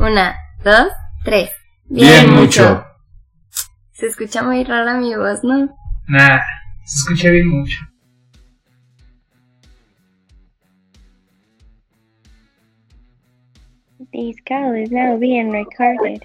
Una, 0.00 0.34
dos, 0.64 0.90
tres. 1.24 1.50
Bien, 1.84 2.32
mucho. 2.32 2.82
Se 3.92 4.06
escucha 4.06 4.42
muy 4.42 4.64
rara 4.64 4.94
mi 4.94 5.14
voz, 5.14 5.44
¿no? 5.44 5.76
Nah, 6.08 6.40
se 6.86 7.12
escucha 7.12 7.28
bien 7.28 7.48
mucho. 7.48 7.76
This 14.10 14.36
call 14.46 14.74
is 14.74 14.90
now 14.90 15.18
being 15.18 15.52
recorded. 15.52 16.22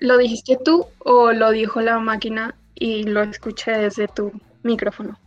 ¿Lo 0.00 0.16
dijiste 0.16 0.56
tú 0.64 0.86
o 1.00 1.32
lo 1.32 1.50
dijo 1.50 1.82
la 1.82 1.98
máquina 1.98 2.54
y 2.74 3.02
lo 3.02 3.22
escuché 3.22 3.72
desde 3.72 4.08
tu 4.08 4.32
micrófono? 4.62 5.18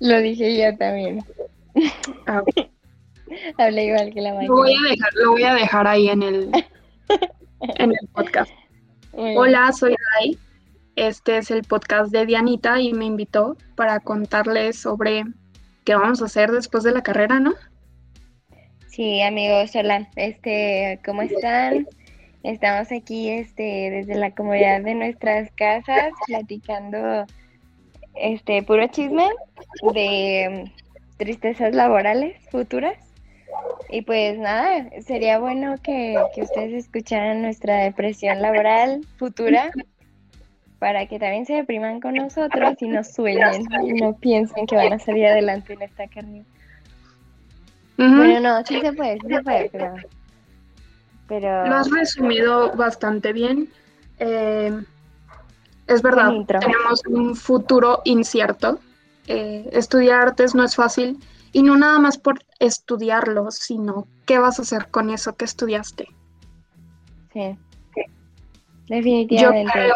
Lo 0.00 0.18
dije 0.18 0.60
yo 0.60 0.76
también. 0.76 1.24
Ah, 2.26 2.42
Hablé 3.58 3.86
igual 3.86 4.12
que 4.12 4.20
la 4.20 4.34
máquina. 4.34 4.48
lo, 4.48 4.56
voy 4.56 4.74
a 4.74 4.90
dejar, 4.90 5.10
lo 5.14 5.30
voy 5.32 5.42
a 5.44 5.54
dejar 5.54 5.86
ahí 5.86 6.08
en 6.08 6.22
el, 6.22 6.50
en 7.60 7.90
el 7.90 8.08
podcast. 8.12 8.52
Hola, 9.12 9.72
soy 9.72 9.94
Rai. 10.14 10.38
Este 10.96 11.38
es 11.38 11.50
el 11.50 11.62
podcast 11.64 12.12
de 12.12 12.26
Dianita 12.26 12.80
y 12.80 12.92
me 12.92 13.04
invitó 13.04 13.56
para 13.74 14.00
contarles 14.00 14.78
sobre 14.78 15.24
qué 15.84 15.94
vamos 15.94 16.22
a 16.22 16.26
hacer 16.26 16.50
después 16.50 16.84
de 16.84 16.92
la 16.92 17.02
carrera, 17.02 17.40
¿no? 17.40 17.54
Sí, 18.88 19.22
amigos, 19.22 19.74
hola. 19.74 20.08
Este, 20.16 21.00
¿cómo 21.04 21.22
están? 21.22 21.86
Estamos 22.42 22.90
aquí 22.90 23.28
este 23.28 23.90
desde 23.90 24.14
la 24.14 24.34
comodidad 24.34 24.80
de 24.82 24.94
nuestras 24.94 25.50
casas 25.52 26.12
platicando 26.26 27.26
este 28.14 28.62
puro 28.62 28.86
chisme 28.88 29.28
de 29.92 30.66
mm, 30.66 31.16
tristezas 31.18 31.74
laborales 31.74 32.36
futuras. 32.50 33.09
Y 33.92 34.02
pues 34.02 34.38
nada, 34.38 34.88
sería 35.04 35.38
bueno 35.38 35.74
que, 35.82 36.22
que 36.34 36.42
ustedes 36.42 36.72
escucharan 36.84 37.42
nuestra 37.42 37.78
depresión 37.78 38.40
laboral 38.40 39.00
futura 39.18 39.70
para 40.78 41.06
que 41.06 41.18
también 41.18 41.44
se 41.44 41.54
depriman 41.54 42.00
con 42.00 42.14
nosotros 42.14 42.80
y 42.80 42.88
no 42.88 43.02
sueñen 43.02 43.66
y 43.84 43.92
no 43.94 44.14
piensen 44.14 44.66
que 44.66 44.76
van 44.76 44.92
a 44.92 44.98
salir 44.98 45.26
adelante 45.26 45.72
en 45.72 45.82
esta. 45.82 46.04
Ujú. 46.04 46.44
Bueno, 47.96 48.40
no, 48.40 48.64
sí 48.64 48.80
se 48.80 48.92
puede, 48.92 49.18
sí 49.20 49.28
se 49.28 49.42
puede, 49.42 49.68
pero... 49.70 49.94
pero 51.26 51.66
Lo 51.66 51.74
has 51.74 51.90
resumido 51.90 52.72
bastante 52.72 53.32
bien. 53.32 53.68
Eh, 54.20 54.72
es 55.88 56.00
verdad, 56.00 56.32
tenemos 56.46 57.02
un 57.06 57.34
futuro 57.34 58.02
incierto. 58.04 58.78
Eh, 59.26 59.68
estudiar 59.72 60.28
artes 60.28 60.54
no 60.54 60.64
es 60.64 60.76
fácil 60.76 61.18
y 61.52 61.62
no 61.62 61.76
nada 61.76 61.98
más 61.98 62.18
por 62.18 62.40
estudiarlo, 62.58 63.50
sino 63.50 64.06
qué 64.26 64.38
vas 64.38 64.58
a 64.58 64.62
hacer 64.62 64.88
con 64.90 65.10
eso 65.10 65.36
que 65.36 65.44
estudiaste. 65.44 66.08
Sí. 67.32 67.58
Yo 67.96 68.96
Definitivamente. 68.96 69.72
creo, 69.72 69.94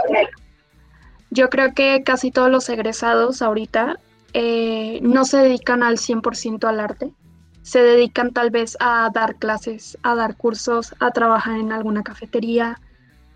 yo 1.31 1.51
creo 1.51 1.75
que 1.75 2.03
casi 2.05 2.31
todos 2.31 2.51
los 2.51 2.69
egresados 2.69 3.43
ahorita 3.43 3.99
eh, 4.35 5.01
no 5.03 5.25
se 5.25 5.39
dedican 5.39 5.83
al 5.83 5.99
100% 5.99 6.65
al 6.65 6.81
arte. 6.81 7.13
Se 7.63 7.83
dedican 7.83 8.33
tal 8.33 8.51
vez 8.51 8.77
a 8.79 9.11
dar 9.13 9.37
clases, 9.37 9.99
a 10.03 10.15
dar 10.15 10.37
cursos, 10.37 10.95
a 11.01 11.11
trabajar 11.11 11.59
en 11.59 11.73
alguna 11.73 12.03
cafetería, 12.03 12.81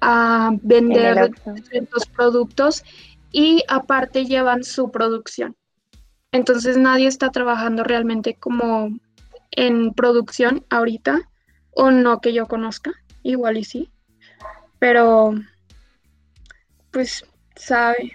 a 0.01 0.51
vender 0.63 1.31
ciertos 1.69 2.07
productos 2.07 2.85
y 3.33 3.65
aparte 3.69 4.27
llevan 4.27 4.65
su 4.65 4.91
producción. 4.91 5.57
Entonces 6.33 6.77
nadie 6.77 7.07
está 7.07 7.31
trabajando 7.31 7.85
realmente 7.85 8.35
como 8.35 8.91
en 9.51 9.93
producción 9.95 10.65
ahorita, 10.71 11.21
o 11.71 11.91
no 11.91 12.21
que 12.21 12.33
yo 12.33 12.47
conozca, 12.47 12.93
igual 13.23 13.57
y 13.57 13.65
sí, 13.65 13.91
pero 14.79 15.35
pues 16.91 17.25
sabe, 17.57 18.13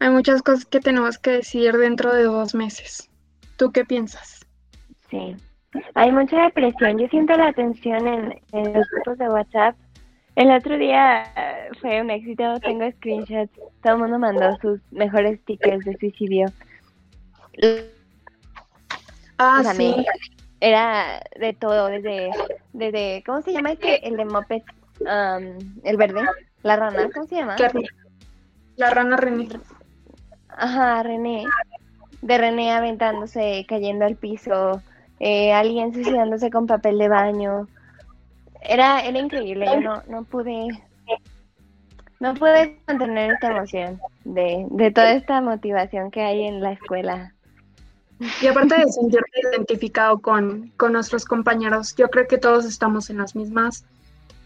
hay 0.00 0.10
muchas 0.10 0.42
cosas 0.42 0.64
que 0.66 0.80
tenemos 0.80 1.18
que 1.18 1.30
decidir 1.32 1.76
dentro 1.76 2.14
de 2.14 2.24
dos 2.24 2.54
meses. 2.54 3.10
¿Tú 3.56 3.72
qué 3.72 3.84
piensas? 3.84 4.46
Sí. 5.10 5.36
Hay 5.94 6.12
mucha 6.12 6.42
depresión. 6.42 6.98
Yo 6.98 7.08
siento 7.08 7.36
la 7.36 7.52
tensión 7.52 8.06
en, 8.06 8.40
en 8.52 8.72
los 8.72 8.88
grupos 8.90 9.18
de 9.18 9.28
WhatsApp. 9.28 9.76
El 10.36 10.50
otro 10.52 10.78
día 10.78 11.24
eh, 11.36 11.68
fue 11.80 12.00
un 12.00 12.10
éxito. 12.10 12.58
Tengo 12.60 12.90
screenshots. 12.92 13.52
Todo 13.82 13.94
el 13.94 13.98
mundo 13.98 14.18
mandó 14.18 14.56
sus 14.60 14.80
mejores 14.92 15.40
stickers 15.40 15.84
de 15.84 15.96
suicidio. 15.98 16.46
Ah, 19.38 19.62
sí, 19.74 19.94
Era 20.60 21.22
de 21.38 21.52
todo, 21.52 21.86
desde, 21.86 22.30
desde, 22.72 23.22
¿cómo 23.24 23.42
se 23.42 23.52
llama 23.52 23.72
este? 23.72 24.06
El 24.06 24.16
de 24.16 24.24
Moped, 24.24 24.62
um, 25.00 25.58
el 25.84 25.96
verde, 25.96 26.22
la 26.62 26.76
rana, 26.76 27.08
¿cómo 27.14 27.26
se 27.26 27.36
llama? 27.36 27.56
la 28.76 28.90
rana 28.90 29.16
René. 29.16 29.48
Ajá, 30.48 31.02
René. 31.02 31.44
De 32.22 32.38
René 32.38 32.72
aventándose, 32.72 33.64
cayendo 33.68 34.04
al 34.04 34.16
piso, 34.16 34.82
eh, 35.20 35.52
alguien 35.52 35.92
suicidándose 35.92 36.50
con 36.50 36.66
papel 36.66 36.98
de 36.98 37.08
baño. 37.08 37.68
Era, 38.60 39.00
era 39.00 39.18
increíble, 39.18 39.66
yo 39.66 39.80
no, 39.80 40.02
no 40.08 40.24
pude, 40.24 40.66
no 42.18 42.34
pude 42.34 42.80
contener 42.86 43.32
esta 43.32 43.52
emoción 43.52 44.00
de, 44.24 44.66
de 44.68 44.90
toda 44.90 45.12
esta 45.12 45.40
motivación 45.40 46.10
que 46.10 46.22
hay 46.22 46.42
en 46.42 46.60
la 46.60 46.72
escuela. 46.72 47.34
Y 48.42 48.46
aparte 48.46 48.74
de 48.76 48.90
sentirte 48.90 49.40
identificado 49.52 50.18
con, 50.18 50.72
con 50.76 50.92
nuestros 50.92 51.24
compañeros, 51.24 51.94
yo 51.96 52.08
creo 52.08 52.26
que 52.26 52.38
todos 52.38 52.64
estamos 52.64 53.10
en 53.10 53.18
las 53.18 53.36
mismas. 53.36 53.84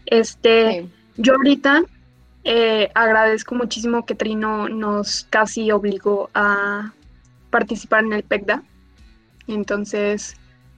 Este, 0.05 0.81
Sí. 0.81 0.91
Yo 1.17 1.35
ahorita 1.35 1.83
eh, 2.43 2.89
agradezco 2.95 3.55
muchísimo 3.55 4.05
que 4.05 4.15
Trino 4.15 4.67
nos 4.67 5.27
casi 5.29 5.71
obligó 5.71 6.29
a 6.33 6.91
participar 7.49 8.03
en 8.03 8.13
el 8.13 8.23
PECDA. 8.23 8.63
Entonces, 9.47 10.35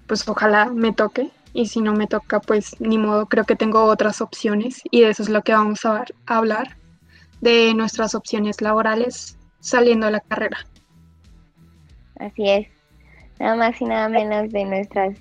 pues 0.07 0.27
ojalá 0.27 0.65
me 0.65 0.93
toque. 0.93 1.29
Y 1.53 1.67
si 1.67 1.79
no 1.79 1.93
me 1.93 2.07
toca, 2.07 2.41
pues 2.41 2.75
ni 2.81 2.97
modo, 2.97 3.27
creo 3.27 3.45
que 3.45 3.55
tengo 3.55 3.85
otras 3.85 4.19
opciones. 4.19 4.81
Y 4.91 5.01
de 5.01 5.09
eso 5.11 5.23
es 5.23 5.29
lo 5.29 5.41
que 5.41 5.53
vamos 5.53 5.85
a, 5.85 6.03
a 6.25 6.37
hablar, 6.37 6.75
de 7.39 7.73
nuestras 7.73 8.13
opciones 8.13 8.61
laborales 8.61 9.37
saliendo 9.61 10.07
de 10.07 10.13
la 10.13 10.19
carrera. 10.19 10.57
Así 12.19 12.49
es. 12.49 12.74
Nada 13.39 13.55
más 13.55 13.81
y 13.81 13.85
nada 13.85 14.07
menos 14.09 14.49
de 14.51 14.65
nuestras 14.65 15.17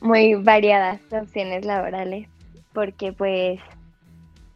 muy 0.00 0.34
variadas 0.34 1.00
opciones 1.10 1.64
laborales. 1.64 2.28
Porque 2.72 3.12
pues 3.12 3.60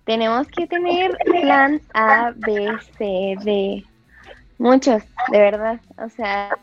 tenemos 0.05 0.47
que 0.49 0.67
tener 0.67 1.17
plan 1.25 1.81
A, 1.95 2.33
B, 2.37 2.69
C, 2.97 3.37
D. 3.45 3.85
Muchos, 4.59 5.03
de 5.31 5.39
verdad. 5.39 5.81
O 5.99 6.09
sea, 6.09 6.57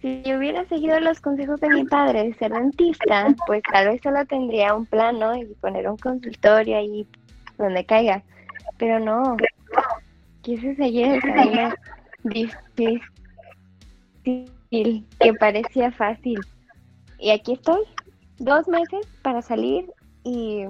si 0.00 0.22
yo 0.22 0.38
hubiera 0.38 0.64
seguido 0.66 0.98
los 1.00 1.20
consejos 1.20 1.60
de 1.60 1.68
mi 1.68 1.84
padre 1.84 2.24
de 2.24 2.34
ser 2.34 2.52
dentista, 2.52 3.28
pues 3.46 3.62
tal 3.70 3.88
vez 3.88 4.00
solo 4.02 4.24
tendría 4.26 4.74
un 4.74 4.86
plan, 4.86 5.18
¿no? 5.18 5.36
Y 5.36 5.44
poner 5.60 5.88
un 5.88 5.98
consultorio 5.98 6.78
ahí 6.78 7.06
donde 7.58 7.84
caiga. 7.84 8.22
Pero 8.78 8.98
no. 8.98 9.36
Quise 10.42 10.74
seguir 10.76 11.06
el 11.06 11.20
camino 11.20 11.74
difícil 12.24 13.02
que 14.70 15.34
parecía 15.38 15.90
fácil. 15.92 16.40
Y 17.18 17.30
aquí 17.30 17.52
estoy, 17.52 17.82
dos 18.38 18.66
meses 18.68 19.06
para 19.22 19.42
salir 19.42 19.92
y, 20.24 20.64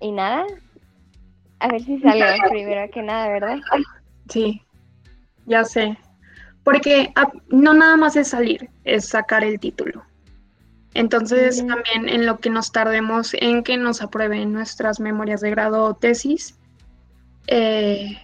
y 0.00 0.10
nada, 0.10 0.44
a 1.60 1.68
ver 1.68 1.82
si 1.82 2.00
salgo 2.00 2.24
primero 2.50 2.90
que 2.90 3.02
nada, 3.02 3.28
¿verdad? 3.28 3.58
Sí, 4.28 4.60
ya 5.46 5.64
sé. 5.64 5.96
Porque 6.64 7.12
ah, 7.14 7.30
no 7.48 7.74
nada 7.74 7.96
más 7.96 8.16
es 8.16 8.28
salir, 8.28 8.70
es 8.84 9.06
sacar 9.06 9.44
el 9.44 9.60
título. 9.60 10.02
Entonces, 10.94 11.58
también 11.66 12.08
en 12.08 12.24
lo 12.24 12.38
que 12.38 12.50
nos 12.50 12.70
tardemos 12.70 13.34
en 13.34 13.64
que 13.64 13.76
nos 13.76 14.00
aprueben 14.00 14.52
nuestras 14.52 15.00
memorias 15.00 15.40
de 15.40 15.50
grado 15.50 15.84
o 15.84 15.94
tesis, 15.94 16.56
eh, 17.48 18.16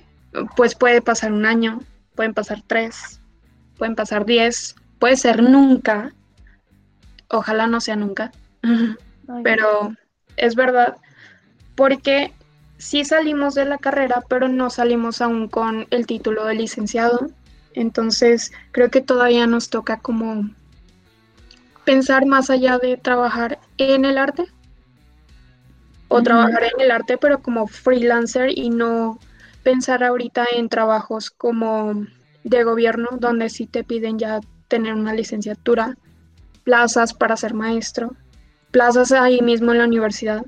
pues 0.57 0.77
puede 0.77 1.03
pasar 1.03 1.33
un 1.33 1.47
año, 1.47 1.81
pueden 2.15 2.33
pasar 2.33 2.63
tres, 2.67 3.20
pueden 3.81 3.97
pasar 3.97 4.27
diez, 4.27 4.77
puede 4.99 5.17
ser 5.17 5.43
nunca. 5.43 6.13
Ojalá 7.29 7.67
no 7.67 7.81
sea 7.81 7.97
nunca. 7.97 8.31
Ay, 8.63 9.43
pero 9.43 9.95
es 10.37 10.55
verdad, 10.55 10.99
porque 11.77 12.35
sí 12.77 13.07
salimos 13.07 13.55
de 13.55 13.65
la 13.65 13.79
carrera, 13.79 14.23
pero 14.29 14.49
no 14.49 14.69
salimos 14.69 15.23
aún 15.23 15.49
con 15.49 15.87
el 15.91 16.07
título 16.07 16.45
de 16.45 16.57
licenciado. 16.57 17.31
Entonces, 17.73 18.53
creo 18.71 18.91
que 18.91 19.01
todavía 19.01 19.47
nos 19.47 19.71
toca 19.71 19.99
como 19.99 20.51
pensar 21.87 22.27
más 22.27 22.51
allá 22.51 22.77
de 22.77 22.99
trabajar 22.99 23.61
en 23.79 24.05
el 24.05 24.19
arte 24.19 24.45
o 26.09 26.23
trabajar 26.23 26.65
en 26.65 26.83
el 26.83 26.91
arte, 26.91 27.17
pero 27.17 27.41
como 27.41 27.67
freelancer 27.67 28.51
y 28.59 28.69
no 28.69 29.19
pensar 29.63 30.05
ahorita 30.05 30.45
en 30.55 30.69
trabajos 30.69 31.31
como 31.31 32.05
de 32.45 32.65
gobierno, 32.65 33.09
donde 33.19 33.49
sí 33.51 33.67
te 33.67 33.85
piden 33.85 34.19
ya 34.19 34.41
tener 34.69 34.95
una 34.95 35.13
licenciatura 35.13 35.97
plazas 36.65 37.15
para 37.15 37.37
ser 37.37 37.55
maestro, 37.55 38.15
plazas 38.71 39.13
ahí 39.13 39.41
mismo 39.41 39.73
en 39.73 39.79
la 39.79 39.85
universidad. 39.85 40.43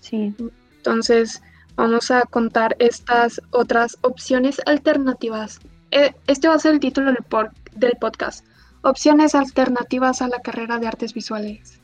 Sí. 0.00 0.34
Entonces, 0.76 1.42
vamos 1.76 2.10
a 2.10 2.22
contar 2.22 2.76
estas 2.78 3.40
otras 3.50 3.96
opciones 4.02 4.60
alternativas. 4.66 5.60
Eh, 5.90 6.14
Este 6.26 6.48
va 6.48 6.54
a 6.54 6.58
ser 6.58 6.74
el 6.74 6.80
título 6.80 7.12
del, 7.12 7.96
podcast. 7.98 8.44
Opciones 8.82 9.34
alternativas 9.34 10.20
a 10.20 10.28
la 10.28 10.40
carrera 10.40 10.78
de 10.78 10.86
artes 10.86 11.14
visuales. 11.14 11.80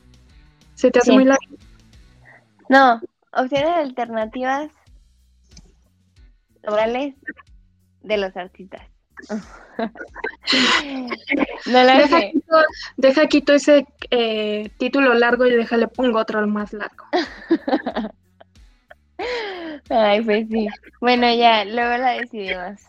¿Se 0.75 0.91
te 0.91 0.99
hace 0.99 1.11
Sí. 1.11 1.15
muy 1.15 1.25
largo? 1.25 1.55
No, 2.69 3.01
opciones 3.33 3.71
alternativas 3.75 4.71
laborales 6.61 7.15
de 8.01 8.17
los 8.17 8.35
artistas. 8.37 8.81
no 11.65 11.83
lo 11.83 11.95
Deja, 11.95 12.07
sé. 12.07 12.31
quito, 12.31 12.55
deja 12.97 13.27
quito 13.27 13.53
ese 13.53 13.85
eh, 14.09 14.69
título 14.77 15.13
largo 15.13 15.45
y 15.45 15.51
déjale 15.51 15.87
pongo 15.87 16.19
otro 16.19 16.45
más 16.47 16.73
largo. 16.73 17.05
Ay, 19.89 20.21
pues 20.23 20.47
sí. 20.49 20.67
Bueno, 20.99 21.33
ya, 21.33 21.65
luego 21.65 21.97
la 21.97 22.11
decidimos. 22.13 22.81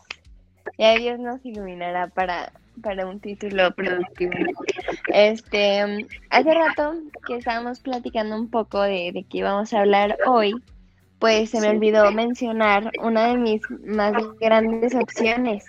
Ya 0.77 0.95
Dios 0.97 1.19
nos 1.19 1.45
iluminará 1.45 2.07
para, 2.07 2.51
para 2.81 3.05
un 3.07 3.19
título 3.19 3.73
productivo. 3.75 4.33
Este, 5.07 5.85
mm, 5.85 6.07
hace 6.29 6.53
rato 6.53 6.95
que 7.27 7.37
estábamos 7.37 7.79
platicando 7.81 8.35
un 8.35 8.49
poco 8.49 8.81
de, 8.81 9.11
de 9.13 9.25
qué 9.29 9.39
íbamos 9.39 9.73
a 9.73 9.81
hablar 9.81 10.17
hoy, 10.25 10.53
pues 11.23 11.51
se 11.51 11.61
me 11.61 11.69
olvidó 11.69 12.11
mencionar 12.11 12.91
una 13.01 13.27
de 13.27 13.37
mis 13.37 13.61
más 13.85 14.11
grandes 14.41 14.93
opciones 14.93 15.63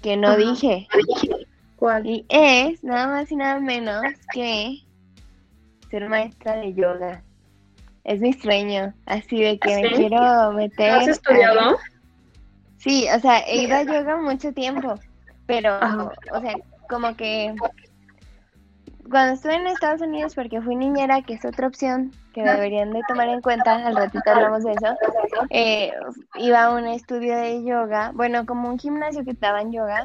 que 0.00 0.16
no 0.16 0.38
dije. 0.38 0.88
¿Cuál? 1.76 2.06
Y 2.06 2.24
es 2.30 2.82
nada 2.82 3.08
más 3.08 3.30
y 3.30 3.36
nada 3.36 3.60
menos 3.60 4.02
que 4.32 4.78
ser 5.90 6.08
maestra 6.08 6.56
de 6.56 6.72
yoga. 6.72 7.22
Es 8.04 8.22
mi 8.22 8.32
sueño, 8.32 8.94
así 9.04 9.42
de 9.42 9.58
que 9.58 9.82
me 9.82 9.88
¿Sí? 9.90 9.94
quiero 9.96 10.52
meter. 10.52 10.92
¿Has 10.92 11.08
a- 11.08 11.10
estudiado? 11.10 11.76
Sí, 12.78 13.06
o 13.14 13.20
sea, 13.20 13.40
he 13.40 13.64
ido 13.64 13.76
a 13.76 13.82
yoga 13.82 14.16
mucho 14.16 14.50
tiempo, 14.54 14.98
pero, 15.44 15.74
Ajá. 15.74 16.10
o 16.32 16.40
sea, 16.40 16.54
como 16.88 17.14
que 17.14 17.54
cuando 19.10 19.34
estuve 19.34 19.56
en 19.56 19.66
Estados 19.66 20.00
Unidos, 20.00 20.34
porque 20.34 20.60
fui 20.60 20.76
niñera, 20.76 21.22
que 21.22 21.34
es 21.34 21.44
otra 21.44 21.66
opción 21.66 22.12
que 22.32 22.42
deberían 22.42 22.92
de 22.92 23.00
tomar 23.06 23.28
en 23.28 23.40
cuenta, 23.40 23.86
al 23.86 23.94
ratito 23.94 24.22
hablamos 24.26 24.64
de 24.64 24.72
eso, 24.72 24.94
eh, 25.50 25.92
iba 26.36 26.64
a 26.64 26.74
un 26.74 26.86
estudio 26.86 27.36
de 27.36 27.64
yoga, 27.64 28.12
bueno, 28.14 28.44
como 28.44 28.68
un 28.68 28.78
gimnasio 28.78 29.24
que 29.24 29.30
estaba 29.30 29.60
en 29.60 29.72
yoga, 29.72 30.04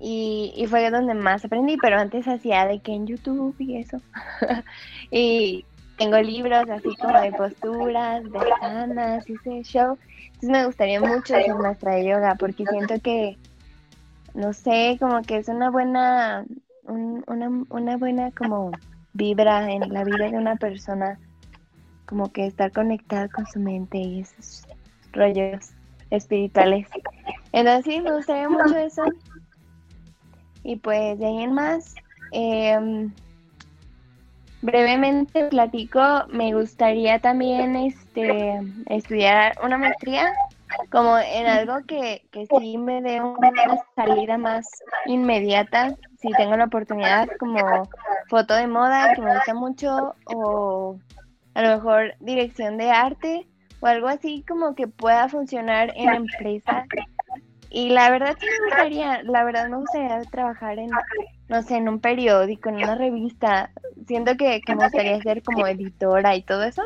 y, 0.00 0.52
y 0.56 0.66
fue 0.66 0.90
donde 0.90 1.14
más 1.14 1.44
aprendí, 1.44 1.76
pero 1.78 1.98
antes 1.98 2.28
hacía 2.28 2.66
de 2.66 2.80
que 2.80 2.92
en 2.92 3.06
YouTube 3.06 3.54
y 3.58 3.78
eso. 3.78 3.98
y 5.10 5.64
tengo 5.96 6.18
libros 6.18 6.68
así 6.68 6.94
como 6.96 7.20
de 7.20 7.32
posturas, 7.32 8.24
de 8.24 8.40
sanas, 8.60 9.28
y 9.28 9.34
ese 9.34 9.62
show. 9.62 9.98
Entonces 10.26 10.50
me 10.50 10.66
gustaría 10.66 11.00
mucho 11.00 11.34
ser 11.34 11.54
maestra 11.54 11.94
de 11.94 12.06
yoga 12.06 12.34
porque 12.34 12.66
siento 12.66 13.00
que, 13.00 13.38
no 14.34 14.52
sé, 14.52 14.96
como 15.00 15.22
que 15.22 15.38
es 15.38 15.48
una 15.48 15.70
buena, 15.70 16.44
un- 16.84 17.24
una, 17.26 17.48
una 17.70 17.96
buena 17.96 18.30
como 18.32 18.70
vibra 19.12 19.70
en 19.70 19.92
la 19.92 20.04
vida 20.04 20.30
de 20.30 20.36
una 20.36 20.56
persona, 20.56 21.18
como 22.06 22.32
que 22.32 22.46
estar 22.46 22.72
conectada 22.72 23.28
con 23.28 23.46
su 23.46 23.60
mente 23.60 23.98
y 23.98 24.20
esos 24.20 24.66
rollos 25.12 25.70
espirituales. 26.10 26.88
Entonces 27.52 27.84
sí, 27.94 28.00
me 28.00 28.14
gustaría 28.16 28.48
mucho 28.48 28.76
eso. 28.76 29.04
Y 30.62 30.76
pues 30.76 31.18
de 31.18 31.26
ahí 31.26 31.42
en 31.42 31.52
más, 31.52 31.94
em, 32.32 33.12
brevemente 34.62 35.44
platico, 35.48 36.00
me 36.30 36.54
gustaría 36.54 37.18
también 37.18 37.76
este 37.76 38.60
estudiar 38.86 39.54
una 39.62 39.76
maestría 39.78 40.32
como 40.90 41.18
en 41.18 41.46
algo 41.46 41.84
que, 41.86 42.22
que 42.30 42.46
sí 42.58 42.78
me 42.78 43.02
dé 43.02 43.20
una 43.20 43.52
salida 43.94 44.38
más 44.38 44.66
inmediata, 45.06 45.94
si 46.24 46.32
tengo 46.32 46.56
la 46.56 46.64
oportunidad, 46.64 47.28
como 47.38 47.58
foto 48.28 48.54
de 48.54 48.66
moda, 48.66 49.12
que 49.14 49.20
me 49.20 49.34
gusta 49.34 49.52
mucho, 49.52 50.14
o 50.24 50.98
a 51.52 51.62
lo 51.62 51.76
mejor 51.76 52.14
dirección 52.20 52.78
de 52.78 52.90
arte, 52.90 53.46
o 53.80 53.86
algo 53.86 54.08
así 54.08 54.42
como 54.48 54.74
que 54.74 54.88
pueda 54.88 55.28
funcionar 55.28 55.92
en 55.94 56.14
empresa. 56.14 56.86
Y 57.68 57.90
la 57.90 58.08
verdad 58.08 58.36
sí 58.40 58.46
me 58.46 58.66
gustaría, 58.66 59.22
la 59.24 59.44
verdad 59.44 59.68
me 59.68 59.76
gustaría 59.76 60.22
trabajar 60.30 60.78
en, 60.78 60.90
no 61.48 61.62
sé, 61.62 61.76
en 61.76 61.88
un 61.88 62.00
periódico, 62.00 62.70
en 62.70 62.76
una 62.76 62.94
revista. 62.94 63.70
Siento 64.06 64.36
que, 64.36 64.62
me 64.68 64.74
gustaría 64.76 65.20
ser 65.20 65.42
como 65.42 65.66
editora 65.66 66.36
y 66.36 66.42
todo 66.42 66.62
eso. 66.62 66.82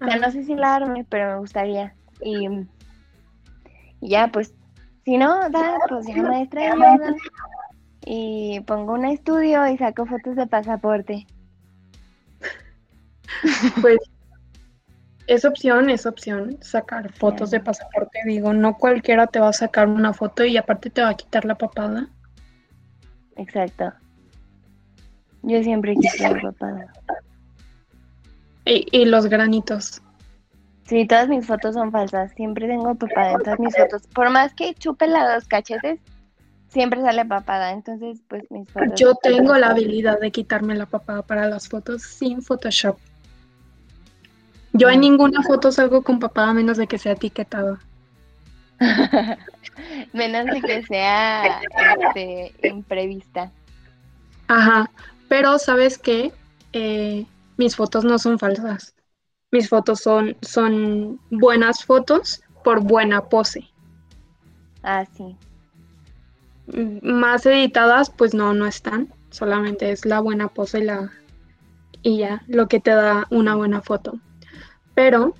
O 0.00 0.04
no 0.04 0.30
sé 0.30 0.44
si 0.44 0.54
la 0.54 0.76
arme, 0.76 1.04
pero 1.08 1.32
me 1.32 1.38
gustaría. 1.38 1.94
Y, 2.22 2.46
y 4.00 4.08
ya, 4.10 4.28
pues, 4.28 4.54
si 5.04 5.16
no, 5.16 5.48
da, 5.50 5.78
pues 5.88 6.06
ya 6.06 6.22
maestra 6.22 6.62
de 6.62 6.68
yoga. 6.68 7.14
Y 8.10 8.60
pongo 8.60 8.94
un 8.94 9.04
estudio 9.04 9.66
y 9.68 9.76
saco 9.76 10.06
fotos 10.06 10.34
de 10.34 10.46
pasaporte. 10.46 11.26
Pues 13.82 13.98
es 15.26 15.44
opción, 15.44 15.90
es 15.90 16.06
opción 16.06 16.56
sacar 16.62 17.12
fotos 17.12 17.50
de 17.50 17.60
pasaporte. 17.60 18.18
Digo, 18.24 18.54
no 18.54 18.78
cualquiera 18.78 19.26
te 19.26 19.40
va 19.40 19.50
a 19.50 19.52
sacar 19.52 19.88
una 19.88 20.14
foto 20.14 20.46
y 20.46 20.56
aparte 20.56 20.88
te 20.88 21.02
va 21.02 21.10
a 21.10 21.14
quitar 21.14 21.44
la 21.44 21.56
papada. 21.56 22.08
Exacto. 23.36 23.92
Yo 25.42 25.62
siempre 25.62 25.94
quise 25.94 26.30
la 26.30 26.40
papada. 26.40 26.90
Y, 28.64 28.86
y 28.90 29.04
los 29.04 29.26
granitos. 29.26 30.00
Sí, 30.84 31.06
todas 31.06 31.28
mis 31.28 31.46
fotos 31.46 31.74
son 31.74 31.92
falsas. 31.92 32.32
Siempre 32.32 32.68
tengo 32.68 32.94
papada 32.94 33.32
en 33.32 33.38
todas 33.40 33.60
mis 33.60 33.76
fotos. 33.76 34.06
Por 34.06 34.30
más 34.30 34.54
que 34.54 34.72
chupe 34.72 35.06
los 35.06 35.46
cachetes, 35.46 36.00
siempre 36.68 37.00
sale 37.02 37.24
papada. 37.24 37.72
Entonces, 37.72 38.20
pues 38.28 38.44
mis 38.50 38.70
fotos. 38.70 38.98
Yo 38.98 39.14
tengo 39.14 39.56
la 39.56 39.68
habilidad 39.68 40.20
de 40.20 40.30
quitarme 40.30 40.74
la 40.74 40.86
papada 40.86 41.22
para 41.22 41.48
las 41.48 41.68
fotos 41.68 42.02
sin 42.02 42.42
Photoshop. 42.42 42.98
Yo 44.72 44.88
en 44.90 45.00
ninguna 45.00 45.42
foto 45.42 45.72
salgo 45.72 46.02
con 46.02 46.20
papada 46.20 46.52
menos 46.52 46.76
de 46.76 46.86
que 46.86 46.98
sea 46.98 47.12
etiquetada. 47.12 47.80
Menos 50.12 50.46
de 50.46 50.60
que 50.60 50.82
sea 50.84 51.60
este, 51.98 52.54
imprevista. 52.68 53.50
Ajá, 54.46 54.90
pero 55.28 55.58
¿sabes 55.58 55.98
qué? 55.98 56.32
Eh, 56.72 57.26
mis 57.56 57.76
fotos 57.76 58.04
no 58.04 58.18
son 58.18 58.38
falsas. 58.38 58.94
Mis 59.50 59.68
fotos 59.68 60.00
son, 60.00 60.36
son 60.42 61.20
buenas 61.30 61.84
fotos 61.84 62.42
por 62.62 62.80
buena 62.80 63.24
pose. 63.24 63.68
Ah, 64.82 65.04
sí. 65.16 65.36
Más 67.02 67.46
editadas, 67.46 68.10
pues 68.10 68.34
no, 68.34 68.54
no 68.54 68.66
están. 68.66 69.12
Solamente 69.30 69.90
es 69.92 70.04
la 70.04 70.20
buena 70.20 70.48
pose 70.48 70.80
y 70.80 70.84
la 70.84 71.10
y 72.02 72.18
ya, 72.18 72.42
lo 72.46 72.68
que 72.68 72.80
te 72.80 72.90
da 72.90 73.26
una 73.30 73.54
buena 73.54 73.80
foto. 73.80 74.18
Pero, 74.94 75.34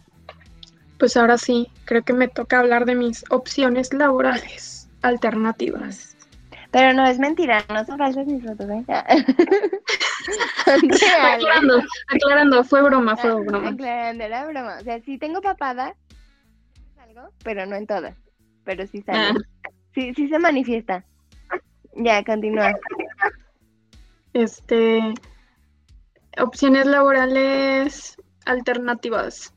pues 0.98 1.16
ahora 1.16 1.38
sí, 1.38 1.68
creo 1.84 2.02
que 2.02 2.12
me 2.12 2.28
toca 2.28 2.58
hablar 2.58 2.84
de 2.84 2.94
mis 2.94 3.24
opciones 3.30 3.92
laborales 3.92 4.88
alternativas. 5.02 6.16
Pero 6.70 6.92
no 6.92 7.06
es 7.06 7.18
mentira, 7.18 7.64
no 7.72 7.84
son 7.86 7.96
falsas 7.96 8.26
mis 8.26 8.44
fotos, 8.44 8.68
¿eh? 8.68 8.84
Aclarando, 10.66 11.82
aclarando, 12.08 12.64
fue 12.64 12.82
broma, 12.82 13.16
fue 13.16 13.30
Ah, 13.30 13.34
broma. 13.34 13.68
Aclarando, 13.70 14.24
era 14.24 14.46
broma. 14.46 14.76
O 14.80 14.84
sea, 14.84 15.00
sí 15.00 15.16
tengo 15.16 15.40
papada, 15.40 15.94
algo, 17.00 17.30
pero 17.42 17.64
no 17.64 17.76
en 17.76 17.86
todas. 17.86 18.16
Pero 18.64 18.86
sí 18.86 19.00
sale. 19.02 19.18
Ah. 19.18 19.70
Sí, 19.94 20.12
sí 20.14 20.28
se 20.28 20.38
manifiesta. 20.38 21.04
Ya, 21.98 22.22
continúa. 22.22 22.74
Este, 24.32 25.14
opciones 26.40 26.86
laborales 26.86 28.16
alternativas. 28.46 29.52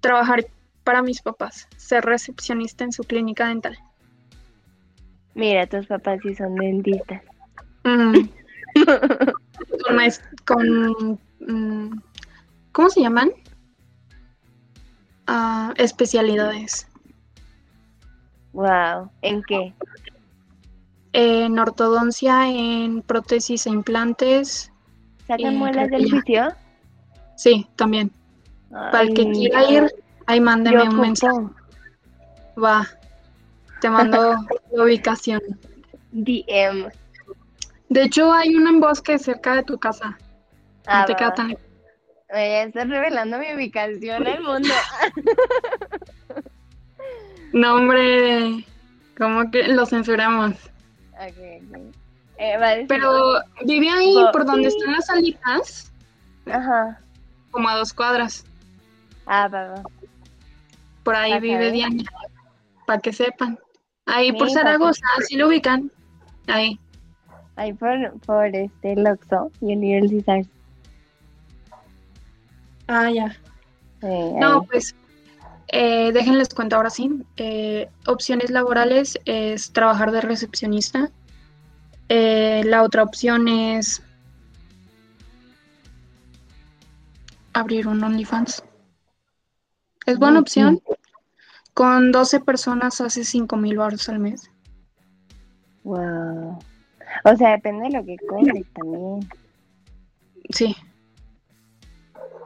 Trabajar 0.00 0.46
para 0.82 1.02
mis 1.02 1.22
papás, 1.22 1.68
ser 1.76 2.04
recepcionista 2.04 2.84
en 2.84 2.92
su 2.92 3.04
clínica 3.04 3.48
dental. 3.48 3.78
Mira, 5.34 5.66
tus 5.66 5.86
papás 5.86 6.20
sí 6.22 6.34
son 6.34 6.56
dentistas. 6.56 7.22
Mm. 7.84 8.28
con, 10.46 11.20
mm, 11.40 12.00
¿cómo 12.72 12.90
se 12.90 13.00
llaman? 13.02 13.30
Ah, 15.26 15.72
especialidades. 15.76 16.88
Wow. 18.52 19.10
¿En 19.22 19.42
qué? 19.44 19.72
En 21.16 21.58
ortodoncia, 21.60 22.48
en 22.48 23.00
prótesis 23.02 23.66
e 23.66 23.70
implantes. 23.70 24.72
¿Sacan 25.28 25.54
Eh, 25.54 25.56
muelas 25.56 25.88
del 25.88 26.10
juicio? 26.10 26.52
Sí, 27.36 27.66
también. 27.76 28.10
Para 28.70 29.02
el 29.02 29.14
que 29.14 29.30
quiera 29.30 29.70
ir, 29.70 29.94
ahí 30.26 30.40
mándeme 30.40 30.82
un 30.82 31.00
mensaje. 31.00 31.38
Va. 32.62 32.86
Te 33.80 33.88
mando 33.88 34.34
la 34.72 34.82
ubicación. 34.82 35.40
DM. 36.10 36.90
De 37.88 38.02
hecho, 38.02 38.32
hay 38.32 38.56
uno 38.56 38.70
en 38.70 38.80
bosque 38.80 39.16
cerca 39.18 39.54
de 39.54 39.62
tu 39.62 39.78
casa. 39.78 40.18
Ah, 40.86 41.00
no 41.00 41.06
te 41.06 41.14
queda 41.14 41.32
tan... 41.32 41.56
Estás 42.28 42.88
revelando 42.88 43.38
mi 43.38 43.54
ubicación 43.54 44.26
al 44.26 44.42
mundo. 44.42 44.68
No, 47.52 47.76
hombre, 47.76 48.64
¿cómo 49.16 49.48
que 49.52 49.68
lo 49.68 49.86
censuramos? 49.86 50.56
Ok, 51.14 51.70
ok. 51.70 51.94
Eh, 52.36 52.84
Pero 52.88 53.40
vive 53.64 53.88
ahí 53.90 54.14
Bo- 54.14 54.32
por 54.32 54.44
donde 54.44 54.68
están 54.68 54.92
las 54.92 55.08
alitas, 55.08 55.92
Ajá. 56.50 57.00
como 57.52 57.68
a 57.68 57.76
dos 57.76 57.92
cuadras. 57.92 58.44
Ah, 59.26 59.46
va, 59.48 59.68
va. 59.68 59.82
Por 61.04 61.14
ahí 61.14 61.38
vive. 61.38 61.70
Diana, 61.70 62.02
para 62.86 63.00
que 63.00 63.12
sepan. 63.12 63.58
Ahí 64.06 64.32
por 64.32 64.48
Sí, 64.48 64.54
Zaragoza, 64.54 65.06
sí 65.28 65.36
lo 65.36 65.46
ubican. 65.48 65.90
Ahí. 66.48 66.78
Ahí 67.56 67.72
por, 67.72 68.18
por 68.20 68.46
este 68.46 68.96
Loxo 68.96 69.50
y. 69.60 69.74
Ah, 72.88 73.10
ya. 73.10 73.36
No, 74.02 74.60
ahí. 74.60 74.66
pues 74.70 74.94
eh, 75.68 76.12
déjenles 76.12 76.54
cuento 76.54 76.76
ahora 76.76 76.90
sí. 76.90 77.10
Eh, 77.36 77.88
opciones 78.06 78.50
laborales 78.50 79.18
es 79.24 79.72
trabajar 79.72 80.10
de 80.12 80.20
recepcionista. 80.20 81.10
Eh, 82.08 82.62
la 82.64 82.82
otra 82.82 83.02
opción 83.02 83.48
es 83.48 84.02
abrir 87.52 87.88
un 87.88 88.02
OnlyFans. 88.02 88.62
Es 90.06 90.18
buena 90.18 90.40
opción. 90.40 90.82
Con 91.72 92.12
12 92.12 92.40
personas 92.40 93.00
hace 93.00 93.24
5 93.24 93.56
mil 93.56 93.78
baros 93.78 94.08
al 94.08 94.18
mes. 94.18 94.50
Wow. 95.82 96.58
O 97.24 97.36
sea, 97.36 97.52
depende 97.52 97.84
de 97.84 97.98
lo 97.98 98.04
que 98.04 98.16
cobres 98.28 98.66
también. 98.74 99.28
Sí. 100.50 100.76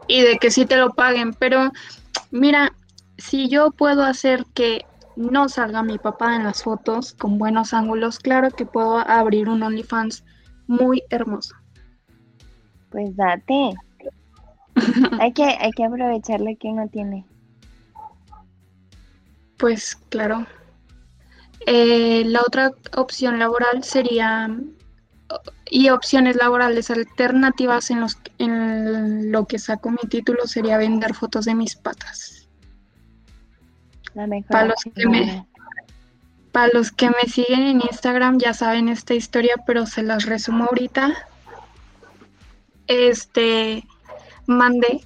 Y 0.06 0.22
de 0.22 0.38
que 0.38 0.50
sí 0.50 0.66
te 0.66 0.76
lo 0.76 0.94
paguen. 0.94 1.34
Pero 1.34 1.72
mira, 2.30 2.72
si 3.18 3.48
yo 3.48 3.72
puedo 3.72 4.04
hacer 4.04 4.46
que 4.54 4.86
no 5.16 5.48
salga 5.48 5.82
mi 5.82 5.98
papá 5.98 6.36
en 6.36 6.44
las 6.44 6.62
fotos 6.62 7.12
con 7.12 7.38
buenos 7.38 7.74
ángulos, 7.74 8.20
claro 8.20 8.50
que 8.52 8.64
puedo 8.64 8.98
abrir 8.98 9.48
un 9.48 9.62
OnlyFans 9.62 10.24
muy 10.68 11.02
hermoso. 11.10 11.54
Pues 12.90 13.14
date. 13.16 13.74
hay 15.20 15.32
que, 15.32 15.44
hay 15.44 15.72
que 15.72 15.84
aprovechar 15.84 16.40
lo 16.40 16.56
que 16.58 16.68
uno 16.68 16.88
tiene. 16.88 17.26
Pues 19.58 19.96
claro. 20.08 20.46
Eh, 21.66 22.22
la 22.26 22.40
otra 22.42 22.70
opción 22.96 23.40
laboral 23.40 23.82
sería, 23.82 24.48
y 25.68 25.88
opciones 25.88 26.36
laborales 26.36 26.90
alternativas 26.90 27.90
en, 27.90 28.00
los, 28.00 28.16
en 28.38 29.32
lo 29.32 29.46
que 29.46 29.58
saco 29.58 29.90
mi 29.90 30.08
título 30.08 30.46
sería 30.46 30.78
vender 30.78 31.12
fotos 31.14 31.44
de 31.44 31.56
mis 31.56 31.74
patas. 31.74 32.37
La 34.18 34.26
mejor. 34.26 34.50
Para 34.50 34.66
los 34.66 34.82
que 34.82 35.06
me- 35.06 35.46
Para 36.50 36.70
los 36.72 36.90
que 36.90 37.08
me 37.08 37.30
siguen 37.30 37.60
en 37.62 37.80
Instagram 37.82 38.38
ya 38.38 38.52
saben 38.52 38.88
esta 38.88 39.14
historia, 39.14 39.54
pero 39.64 39.86
se 39.86 40.02
las 40.02 40.24
resumo 40.26 40.64
ahorita. 40.64 41.14
Este, 42.88 43.84
mandé 44.46 45.02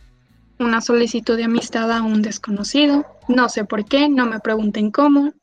una 0.59 0.81
solicitud 0.81 1.37
de 1.37 1.45
amistad 1.45 1.93
a 1.93 2.01
un 2.01 2.23
desconocido. 2.23 3.05
No 3.29 3.51
sé 3.51 3.67
por 3.67 3.85
qué, 3.85 4.09
no 4.09 4.25
me 4.25 4.41
pregunten 4.41 4.91
cómo. 4.91 5.35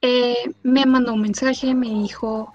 Eh, 0.00 0.36
me 0.62 0.86
mandó 0.86 1.12
un 1.12 1.20
mensaje, 1.20 1.74
me 1.74 1.88
dijo 1.88 2.54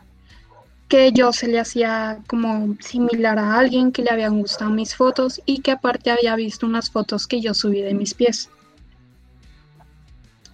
que 0.87 1.11
yo 1.11 1.31
se 1.31 1.47
le 1.47 1.59
hacía 1.59 2.19
como 2.27 2.75
similar 2.79 3.37
a 3.37 3.59
alguien, 3.59 3.91
que 3.91 4.01
le 4.01 4.09
habían 4.09 4.39
gustado 4.39 4.71
mis 4.71 4.95
fotos 4.95 5.41
y 5.45 5.59
que 5.61 5.71
aparte 5.71 6.09
había 6.09 6.35
visto 6.35 6.65
unas 6.65 6.89
fotos 6.89 7.27
que 7.27 7.39
yo 7.39 7.53
subí 7.53 7.81
de 7.81 7.93
mis 7.93 8.15
pies. 8.15 8.49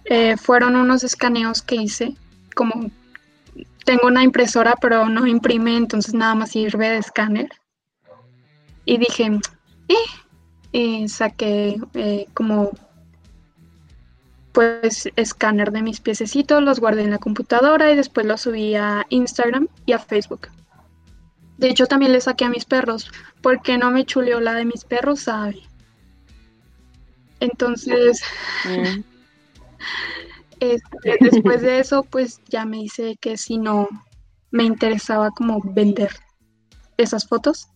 Eh, 0.04 0.36
fueron 0.36 0.76
unos 0.76 1.04
escaneos 1.04 1.62
que 1.62 1.76
hice, 1.76 2.14
como 2.54 2.90
tengo 3.84 4.06
una 4.06 4.22
impresora 4.22 4.74
pero 4.80 5.08
no 5.08 5.26
imprime, 5.26 5.76
entonces 5.76 6.14
nada 6.14 6.34
más 6.34 6.50
sirve 6.50 6.88
de 6.90 6.98
escáner. 6.98 7.48
Y 8.84 8.98
dije, 8.98 9.38
eh, 9.88 9.94
y 10.72 11.08
saqué 11.08 11.80
eh, 11.94 12.26
como 12.34 12.70
pues 14.52 15.08
escáner 15.16 15.70
de 15.70 15.82
mis 15.82 16.00
piececitos, 16.00 16.62
los 16.62 16.80
guardé 16.80 17.02
en 17.02 17.10
la 17.10 17.18
computadora 17.18 17.90
y 17.92 17.96
después 17.96 18.26
los 18.26 18.40
subí 18.40 18.74
a 18.74 19.06
Instagram 19.08 19.68
y 19.86 19.92
a 19.92 19.98
Facebook. 19.98 20.48
De 21.58 21.68
hecho 21.68 21.86
también 21.86 22.12
le 22.12 22.20
saqué 22.20 22.46
a 22.46 22.50
mis 22.50 22.64
perros, 22.64 23.12
porque 23.42 23.78
no 23.78 23.90
me 23.90 24.04
chuleó 24.04 24.40
la 24.40 24.54
de 24.54 24.64
mis 24.64 24.84
perros, 24.84 25.20
sabe. 25.20 25.60
Entonces, 27.38 28.22
Mm. 28.64 29.02
Este, 30.60 31.16
después 31.20 31.62
de 31.62 31.78
eso, 31.80 32.02
pues 32.04 32.40
ya 32.48 32.64
me 32.64 32.78
dice 32.78 33.16
que 33.20 33.36
si 33.36 33.58
no 33.58 33.88
me 34.50 34.64
interesaba 34.64 35.30
como 35.30 35.60
vender 35.62 36.10
esas 36.96 37.26
fotos. 37.26 37.68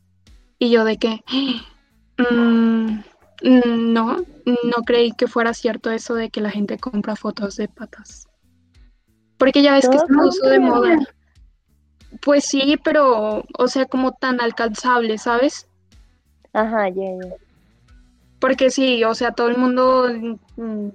Y 0.58 0.70
yo 0.70 0.84
de 0.84 0.96
que, 0.98 1.20
"Mm, 2.18 2.98
no, 3.92 4.16
no 4.16 4.82
creí 4.86 5.12
que 5.12 5.26
fuera 5.26 5.52
cierto 5.54 5.90
eso 5.90 6.14
de 6.14 6.30
que 6.30 6.40
la 6.40 6.50
gente 6.50 6.78
compra 6.78 7.16
fotos 7.16 7.56
de 7.56 7.68
patas. 7.68 8.28
Porque 9.38 9.62
ya 9.62 9.72
ves 9.74 9.88
que 9.88 9.98
se 9.98 10.06
Todo 10.06 10.16
puso 10.16 10.46
de 10.46 10.60
moda. 10.60 10.98
Pues 12.22 12.44
sí, 12.44 12.78
pero, 12.84 13.44
o 13.58 13.68
sea, 13.68 13.86
como 13.86 14.12
tan 14.12 14.40
alcanzable, 14.40 15.18
¿sabes? 15.18 15.66
Ajá, 16.52 16.88
ya, 16.88 17.02
ya. 17.22 17.34
Porque 18.38 18.70
sí, 18.70 19.02
o 19.04 19.14
sea, 19.14 19.32
todo 19.32 19.48
el 19.48 19.58
mundo, 19.58 20.08
mm, 20.56 20.88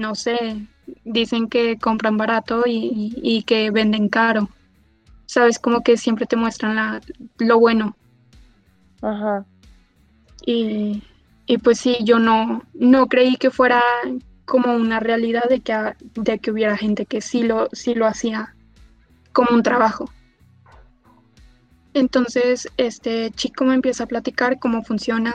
no 0.00 0.14
sé, 0.14 0.66
dicen 1.04 1.48
que 1.48 1.78
compran 1.78 2.16
barato 2.16 2.64
y, 2.66 3.14
y 3.22 3.42
que 3.44 3.70
venden 3.70 4.08
caro. 4.08 4.48
Sabes, 5.26 5.58
como 5.58 5.82
que 5.82 5.96
siempre 5.96 6.26
te 6.26 6.36
muestran 6.36 6.74
la, 6.74 7.00
lo 7.38 7.60
bueno. 7.60 7.96
Ajá. 9.02 9.44
Y, 10.44 11.02
y 11.46 11.58
pues 11.58 11.78
sí, 11.78 11.98
yo 12.02 12.18
no, 12.18 12.62
no 12.74 13.06
creí 13.06 13.36
que 13.36 13.50
fuera 13.50 13.82
como 14.44 14.74
una 14.74 14.98
realidad 14.98 15.44
de 15.48 15.60
que, 15.60 15.94
de 16.14 16.38
que 16.40 16.50
hubiera 16.50 16.76
gente 16.76 17.06
que 17.06 17.20
sí 17.20 17.44
lo, 17.44 17.68
sí 17.72 17.94
lo 17.94 18.06
hacía 18.06 18.54
como 19.32 19.54
un 19.54 19.62
trabajo. 19.62 20.10
Entonces, 21.94 22.68
este 22.76 23.30
chico 23.32 23.64
me 23.64 23.74
empieza 23.74 24.04
a 24.04 24.08
platicar 24.08 24.58
cómo 24.58 24.82
funciona, 24.82 25.34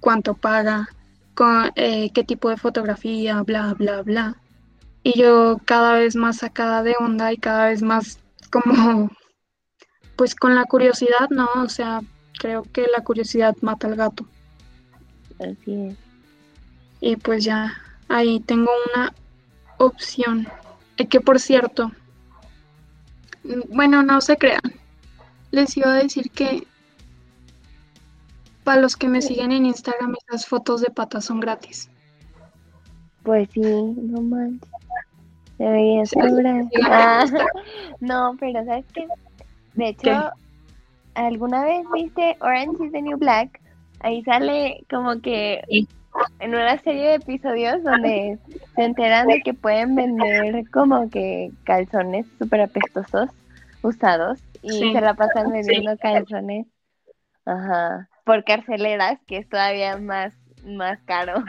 cuánto 0.00 0.34
paga, 0.34 0.88
con- 1.36 1.70
eh, 1.76 2.10
qué 2.12 2.24
tipo 2.24 2.48
de 2.50 2.56
fotografía, 2.56 3.42
bla, 3.42 3.74
bla, 3.74 4.02
bla. 4.02 4.36
Y 5.04 5.16
yo 5.20 5.60
cada 5.64 5.92
vez 5.94 6.16
más 6.16 6.38
sacada 6.38 6.82
de 6.82 6.94
onda 6.98 7.32
y 7.32 7.36
cada 7.36 7.68
vez 7.68 7.82
más 7.82 8.18
como, 8.50 9.10
pues 10.16 10.34
con 10.34 10.56
la 10.56 10.64
curiosidad, 10.64 11.28
¿no? 11.30 11.48
O 11.62 11.68
sea, 11.68 12.00
creo 12.40 12.64
que 12.72 12.86
la 12.96 13.04
curiosidad 13.04 13.54
mata 13.60 13.86
al 13.86 13.94
gato. 13.94 14.26
Así 15.38 15.72
es. 15.90 15.96
Y 17.00 17.16
pues 17.16 17.44
ya 17.44 17.74
ahí 18.08 18.40
tengo 18.40 18.70
una 18.94 19.12
opción. 19.78 20.48
Eh, 20.96 21.06
que 21.06 21.20
por 21.20 21.38
cierto, 21.38 21.92
mm, 23.44 23.60
bueno, 23.74 24.02
no 24.02 24.20
se 24.20 24.36
crean. 24.38 24.62
Les 25.50 25.76
iba 25.76 25.92
a 25.92 26.02
decir 26.02 26.30
que 26.30 26.66
para 28.66 28.80
los 28.80 28.96
que 28.96 29.06
me 29.08 29.22
siguen 29.22 29.52
en 29.52 29.64
Instagram, 29.64 30.16
esas 30.26 30.44
fotos 30.44 30.80
de 30.80 30.90
patas 30.90 31.24
son 31.24 31.38
gratis. 31.38 31.88
Pues 33.22 33.48
sí, 33.52 33.60
no 33.62 34.20
manches. 34.22 34.68
Deberías 35.56 36.10
Sí, 36.10 36.18
Ah, 36.90 37.24
no, 38.00 38.36
pero 38.40 38.64
¿sabes 38.64 38.84
qué? 38.92 39.06
De 39.74 39.88
hecho, 39.90 40.02
¿Qué? 40.02 40.20
¿alguna 41.14 41.64
vez 41.64 41.86
viste 41.94 42.36
Orange 42.40 42.84
is 42.86 42.92
the 42.92 43.02
New 43.02 43.18
Black? 43.18 43.60
Ahí 44.00 44.22
sale 44.24 44.84
como 44.90 45.20
que 45.20 45.62
en 46.40 46.50
una 46.50 46.76
serie 46.82 47.08
de 47.10 47.14
episodios 47.14 47.82
donde 47.84 48.38
se 48.74 48.82
enteran 48.84 49.28
de 49.28 49.40
que 49.42 49.54
pueden 49.54 49.94
vender 49.94 50.68
como 50.70 51.08
que 51.08 51.52
calzones 51.64 52.26
súper 52.38 52.62
apestosos 52.62 53.30
usados 53.82 54.40
y 54.62 54.70
Sí. 54.72 54.92
se 54.92 55.00
la 55.00 55.14
pasan 55.14 55.52
vendiendo 55.52 55.96
calzones. 55.98 56.66
Ajá. 57.44 58.08
Por 58.26 58.42
carceleras, 58.44 59.20
que 59.28 59.38
es 59.38 59.48
todavía 59.48 59.96
más, 59.98 60.34
más 60.64 60.98
caro. 61.04 61.44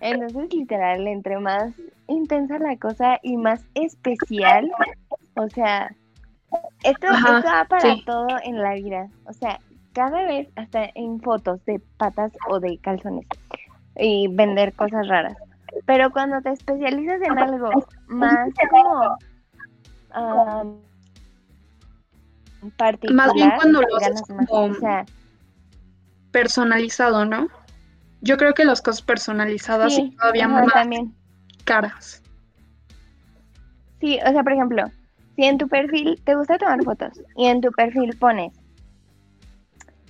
Entonces, 0.00 0.52
literal, 0.52 1.06
entre 1.06 1.38
más 1.38 1.72
intensa 2.08 2.58
la 2.58 2.76
cosa 2.76 3.20
y 3.22 3.36
más 3.36 3.64
especial, 3.74 4.68
o 5.36 5.48
sea, 5.48 5.94
esto, 6.82 7.06
Ajá, 7.08 7.38
esto 7.38 7.48
va 7.48 7.64
para 7.66 7.94
sí. 7.94 8.02
todo 8.04 8.26
en 8.42 8.60
la 8.60 8.74
vida. 8.74 9.06
O 9.26 9.32
sea, 9.32 9.60
cada 9.92 10.24
vez, 10.24 10.48
hasta 10.56 10.90
en 10.96 11.20
fotos 11.20 11.64
de 11.66 11.80
patas 11.98 12.32
o 12.48 12.58
de 12.58 12.78
calzones, 12.78 13.26
y 13.96 14.26
vender 14.28 14.72
cosas 14.74 15.06
raras. 15.06 15.36
Pero 15.86 16.10
cuando 16.10 16.40
te 16.42 16.50
especializas 16.50 17.22
en 17.22 17.38
algo 17.38 17.70
más 18.08 18.48
como, 18.70 19.16
ah, 20.10 20.64
particular, 22.76 23.26
Más 23.26 23.34
bien 23.34 23.52
cuando 23.56 23.82
lo 23.82 23.96
haces 23.98 24.22
como- 24.22 24.46
O 24.50 24.74
sea, 24.74 25.04
Personalizado, 26.32 27.24
¿no? 27.24 27.48
Yo 28.20 28.36
creo 28.36 28.54
que 28.54 28.64
las 28.64 28.82
cosas 28.82 29.02
personalizadas 29.02 29.94
sí, 29.94 30.00
son 30.00 30.16
todavía 30.16 30.48
más 30.48 30.72
también. 30.72 31.14
caras. 31.64 32.22
Sí, 34.00 34.18
o 34.26 34.30
sea, 34.30 34.42
por 34.42 34.52
ejemplo, 34.52 34.84
si 35.36 35.44
en 35.44 35.58
tu 35.58 35.68
perfil 35.68 36.20
te 36.24 36.34
gusta 36.34 36.58
tomar 36.58 36.82
fotos 36.82 37.20
y 37.36 37.46
en 37.46 37.60
tu 37.60 37.70
perfil 37.70 38.16
pones 38.18 38.52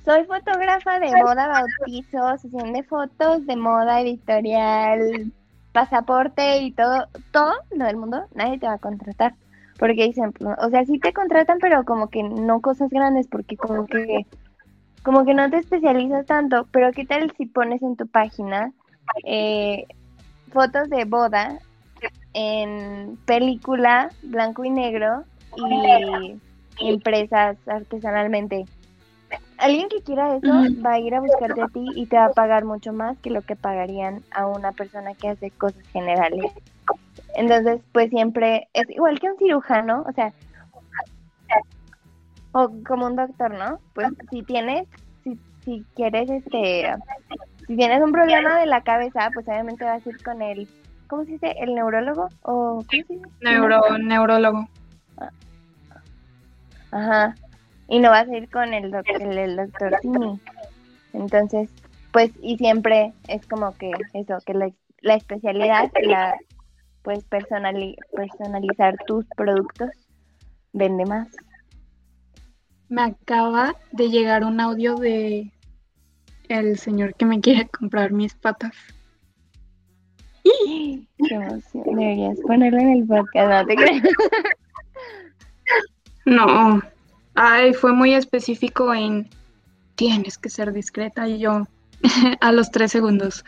soy 0.05 0.25
fotógrafa 0.25 0.99
de 0.99 1.11
boda, 1.23 1.49
bautizo, 1.49 2.39
sesión 2.39 2.73
de 2.73 2.83
fotos, 2.83 3.47
de 3.47 3.57
moda, 3.57 4.01
editorial, 4.01 5.33
pasaporte 5.73 6.59
y 6.59 6.73
todo, 6.73 7.07
todo 7.31 7.53
lo 7.71 7.85
del 7.85 7.97
mundo, 7.97 8.25
nadie 8.35 8.59
te 8.59 8.67
va 8.67 8.75
a 8.75 8.79
contratar. 8.79 9.35
Porque 9.79 10.05
dicen, 10.07 10.33
o 10.59 10.71
sea, 10.71 10.85
sí 10.85 10.99
te 10.99 11.13
contratan, 11.13 11.59
pero 11.61 11.85
como 11.85 12.09
que 12.09 12.23
no 12.23 12.61
cosas 12.61 12.91
grandes, 12.91 13.27
porque 13.29 13.57
como 13.57 13.87
que, 13.87 14.27
como 15.03 15.25
que 15.25 15.35
no 15.35 15.51
te 15.51 15.59
especializas 15.59 16.27
tanto. 16.27 16.67
Pero 16.71 16.93
¿qué 16.93 17.05
tal 17.05 17.33
si 17.37 17.47
pones 17.47 17.83
en 17.83 17.97
tu 17.97 18.07
página 18.07 18.73
eh, 19.25 19.87
fotos 20.53 20.89
de 20.91 21.05
boda 21.05 21.59
en 22.35 23.19
película 23.27 24.11
blanco 24.23 24.65
y 24.65 24.71
negro 24.71 25.25
y 25.57 26.37
impresas 26.79 27.57
artesanalmente. 27.67 28.65
Alguien 29.59 29.89
que 29.89 30.03
quiera 30.03 30.37
eso 30.37 30.53
va 30.85 30.95
a 30.95 30.99
ir 30.99 31.15
a 31.15 31.21
buscarte 31.21 31.63
a 31.63 31.69
ti 31.69 31.87
y 31.95 32.07
te 32.07 32.17
va 32.17 32.27
a 32.27 32.33
pagar 32.33 32.65
mucho 32.65 32.93
más 32.93 33.17
que 33.19 33.31
lo 33.31 33.43
que 33.43 33.57
pagarían 33.57 34.23
a 34.31 34.47
una 34.47 34.73
persona 34.73 35.15
que 35.15 35.29
hace 35.29 35.51
cosas 35.51 35.87
generales. 35.89 36.53
Entonces, 37.35 37.81
pues 37.93 38.11
siempre 38.11 38.69
es 38.75 38.91
igual 38.91 39.19
que 39.21 39.31
un 39.31 39.39
cirujano, 39.39 40.05
o 40.07 40.13
sea, 40.13 40.33
o 42.53 42.71
como 42.87 43.07
un 43.07 43.17
doctor, 43.17 43.53
¿no? 43.55 43.79
Pues 43.95 44.09
si 44.31 44.43
tienes, 44.43 44.87
si, 45.25 45.39
si 45.65 45.85
quieres, 45.95 46.29
este, 46.31 46.95
si 47.67 47.77
tienes 47.77 48.03
un 48.03 48.13
problema 48.13 48.59
de 48.61 48.67
la 48.67 48.83
cabeza, 48.83 49.31
pues 49.35 49.47
obviamente 49.49 49.85
vas 49.85 50.07
a 50.07 50.11
ir 50.11 50.23
con 50.23 50.43
el, 50.43 50.69
¿cómo 51.09 51.25
se 51.25 51.33
dice? 51.33 51.55
¿El 51.59 51.75
neurólogo? 51.75 52.29
¿O 52.43 52.85
se 52.91 52.99
dice? 52.99 53.19
Neuro, 53.41 53.81
neurólogo. 53.99 54.69
Ajá. 56.91 57.35
Y 57.89 57.99
no 57.99 58.11
vas 58.11 58.29
a 58.29 58.37
ir 58.37 58.49
con 58.51 58.73
el, 58.75 58.91
doc- 58.91 59.09
el, 59.21 59.39
el 59.39 59.57
doctor 59.57 59.99
Simi. 60.01 60.41
Entonces, 61.15 61.71
pues, 62.13 62.31
y 62.43 62.57
siempre 62.59 63.13
es 63.29 63.47
como 63.47 63.75
que 63.77 63.91
eso, 64.15 64.39
que 64.45 64.55
la, 64.55 64.71
la 65.01 65.15
especialidad, 65.15 65.91
la, 66.03 66.37
pues, 67.03 67.29
personali- 67.29 67.97
personalizar 68.15 68.97
tus 69.07 69.27
productos 69.37 69.91
vende 70.73 71.05
más. 71.07 71.29
Me 72.93 73.05
acaba 73.05 73.75
de 73.93 74.11
llegar 74.11 74.45
un 74.45 74.61
audio 74.61 74.97
de 74.97 75.51
el 76.51 76.79
señor 76.79 77.15
que 77.15 77.25
me 77.25 77.41
quiere 77.41 77.67
comprar 77.69 78.13
mis 78.13 78.35
patas. 78.35 78.77
Qué. 80.45 81.01
Deberías 81.73 82.39
ponerlo 82.47 82.79
en 82.79 82.91
el 82.91 83.07
podcast, 83.07 83.49
no 83.49 83.67
te 83.67 83.77
creas. 83.77 84.03
No. 86.27 86.83
Ay, 87.35 87.73
fue 87.73 87.95
muy 87.95 88.13
específico 88.13 88.93
en 88.93 89.27
tienes 89.95 90.37
que 90.37 90.51
ser 90.51 90.71
discreta 90.71 91.27
y 91.27 91.39
yo 91.39 91.67
a 92.43 92.53
los 92.53 92.71
tres 92.71 92.93
segundos. 92.93 93.43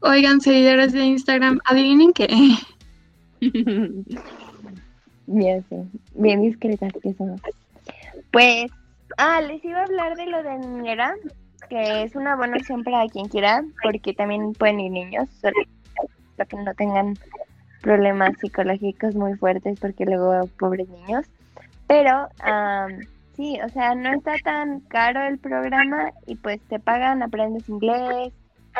Oigan, 0.00 0.40
seguidores 0.40 0.92
de 0.92 1.04
Instagram, 1.04 1.60
adivinen 1.64 2.12
qué. 2.12 2.28
Ya 5.30 5.62
sé, 5.68 5.84
bien 6.14 6.40
discretas 6.40 6.90
que 7.02 7.12
somos. 7.12 7.40
Pues, 8.30 8.70
ah, 9.16 9.40
les 9.40 9.64
iba 9.64 9.80
a 9.80 9.84
hablar 9.84 10.16
de 10.16 10.26
lo 10.26 10.42
de 10.42 10.58
niñera, 10.58 11.14
que 11.68 12.02
es 12.02 12.14
una 12.14 12.36
buena 12.36 12.56
opción 12.56 12.84
para 12.84 13.06
quien 13.08 13.28
quiera, 13.28 13.62
porque 13.82 14.14
también 14.14 14.52
pueden 14.52 14.80
ir 14.80 14.92
niños, 14.92 15.28
solo 15.40 15.54
que 16.48 16.56
no 16.56 16.72
tengan 16.74 17.14
problemas 17.80 18.36
psicológicos 18.38 19.14
muy 19.14 19.34
fuertes, 19.34 19.80
porque 19.80 20.04
luego 20.04 20.46
pobres 20.58 20.88
niños. 20.88 21.26
Pero, 21.86 22.28
am, 22.40 23.00
sí, 23.34 23.58
o 23.64 23.68
sea, 23.70 23.94
no 23.94 24.12
está 24.12 24.34
tan 24.44 24.80
caro 24.80 25.22
el 25.26 25.38
programa 25.38 26.12
y 26.26 26.36
pues 26.36 26.60
te 26.68 26.78
pagan, 26.78 27.22
aprendes 27.22 27.68
inglés, 27.68 28.32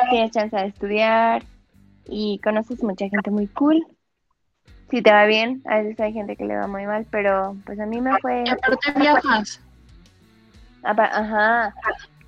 tienes 0.09 0.31
chance 0.31 0.55
de 0.55 0.67
estudiar 0.67 1.43
y 2.05 2.39
conoces 2.39 2.83
mucha 2.83 3.09
gente 3.09 3.31
muy 3.31 3.47
cool 3.47 3.85
si 4.89 5.01
te 5.01 5.11
va 5.11 5.25
bien, 5.25 5.61
a 5.65 5.79
veces 5.79 5.99
hay 5.99 6.13
gente 6.13 6.35
que 6.35 6.45
le 6.45 6.57
va 6.57 6.67
muy 6.67 6.85
mal, 6.85 7.05
pero 7.09 7.55
pues 7.65 7.79
a 7.79 7.85
mí 7.85 8.01
me 8.01 8.17
fue, 8.19 8.43
aparte 8.49 8.91
viajas. 8.99 9.61
ajá. 10.83 11.73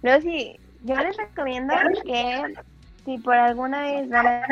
Luego 0.03 0.21
sí, 0.21 0.59
yo 0.83 0.95
les 0.95 1.17
recomiendo 1.17 1.73
que 2.05 2.53
si 3.05 3.17
por 3.19 3.35
alguna 3.35 3.81
vez 3.81 4.09
van 4.09 4.27
a 4.27 4.43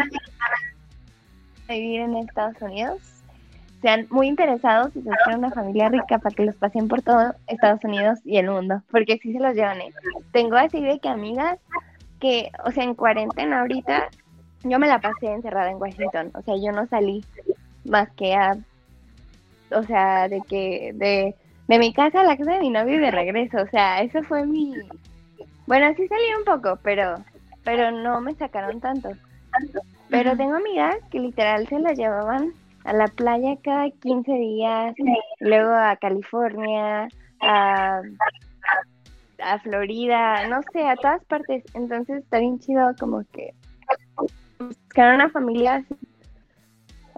vivir 1.68 2.02
en 2.02 2.16
Estados 2.18 2.60
Unidos, 2.62 3.00
sean 3.82 4.08
muy 4.10 4.28
interesados 4.28 4.96
y 4.96 5.02
se 5.02 5.10
busquen 5.10 5.38
una 5.38 5.52
familia 5.52 5.90
rica 5.90 6.18
para 6.20 6.36
que 6.36 6.46
los 6.46 6.56
pasen 6.56 6.88
por 6.88 7.02
todo 7.02 7.34
Estados 7.48 7.84
Unidos 7.84 8.20
y 8.26 8.38
el 8.38 8.50
mundo, 8.50 8.82
porque 8.92 9.18
sí 9.22 9.32
se 9.32 9.40
los 9.40 9.54
llevan. 9.56 9.82
¿eh? 9.82 9.94
Tengo 10.32 10.58
así 10.58 10.82
de 10.82 11.00
que 11.00 11.10
amigas 11.10 11.60
que, 12.20 12.52
o 12.66 12.72
sea, 12.72 12.84
en 12.84 12.96
cuarentena 12.96 13.62
ahorita, 13.62 14.10
yo 14.64 14.78
me 14.80 14.88
la 14.88 15.00
pasé 15.00 15.28
encerrada 15.28 15.72
en 15.72 15.78
Washington, 15.78 16.32
o 16.34 16.42
sea, 16.42 16.56
yo 16.58 16.72
no 16.74 16.86
salí 16.88 17.24
más 17.90 18.10
que 18.12 18.34
a, 18.34 18.58
o 19.72 19.84
sea, 19.84 20.30
de 20.30 20.42
que, 20.48 20.92
de, 20.94 21.36
de 21.68 21.80
mi 21.80 21.94
casa 21.94 22.22
a 22.22 22.24
la 22.24 22.38
casa 22.38 22.54
de 22.54 22.60
mi 22.60 22.70
novio 22.70 22.96
y 22.96 23.00
de 23.00 23.12
regreso, 23.12 23.58
o 23.62 23.68
sea, 23.68 24.02
eso 24.02 24.24
fue 24.24 24.46
mi, 24.46 24.74
bueno, 25.70 25.94
sí 25.96 26.08
salí 26.08 26.24
un 26.38 26.46
poco, 26.46 26.80
pero, 26.82 27.16
pero 27.64 27.92
no 27.92 28.22
me 28.22 28.34
sacaron 28.34 28.80
tanto. 28.80 29.10
Pero 30.10 30.36
tengo 30.36 30.56
amigas 30.56 30.96
que 31.12 31.20
literal 31.20 31.68
se 31.68 31.80
las 31.80 31.96
llevaban 31.96 32.54
a 32.86 32.94
la 32.94 33.08
playa 33.08 33.56
cada 33.64 33.90
15 33.90 34.32
días, 34.32 34.96
luego 35.40 35.72
a 35.72 35.96
California, 35.98 37.08
a, 37.42 38.02
a 39.44 39.60
Florida, 39.60 40.48
no 40.48 40.62
sé, 40.74 40.88
a 40.88 40.96
todas 40.96 41.24
partes. 41.26 41.64
Entonces 41.76 42.24
está 42.24 42.40
bien 42.40 42.60
chido 42.60 42.96
como 43.00 43.24
que 43.32 43.54
buscar 44.58 45.14
una 45.14 45.30
familia 45.30 45.76
así. 45.76 45.96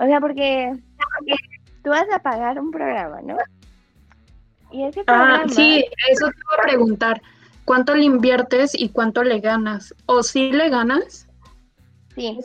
O 0.02 0.06
sea, 0.06 0.20
porque 0.20 0.74
tú 1.84 1.92
vas 1.92 2.08
a 2.12 2.18
pagar 2.18 2.60
un 2.60 2.72
programa, 2.72 3.22
¿no? 3.22 3.38
Y 4.72 4.84
ese 4.84 5.04
programa... 5.04 5.44
Ah, 5.44 5.48
sí, 5.48 5.86
eso 6.10 6.28
te 6.28 6.38
iba 6.38 6.58
a 6.58 6.64
preguntar. 6.64 7.22
¿Cuánto 7.66 7.94
le 7.94 8.06
inviertes 8.06 8.74
y 8.74 8.90
cuánto 8.90 9.24
le 9.24 9.40
ganas? 9.40 9.94
¿O 10.08 10.24
si 10.24 10.52
le 10.52 10.70
ganas? 10.70 11.28
Sí, 12.16 12.40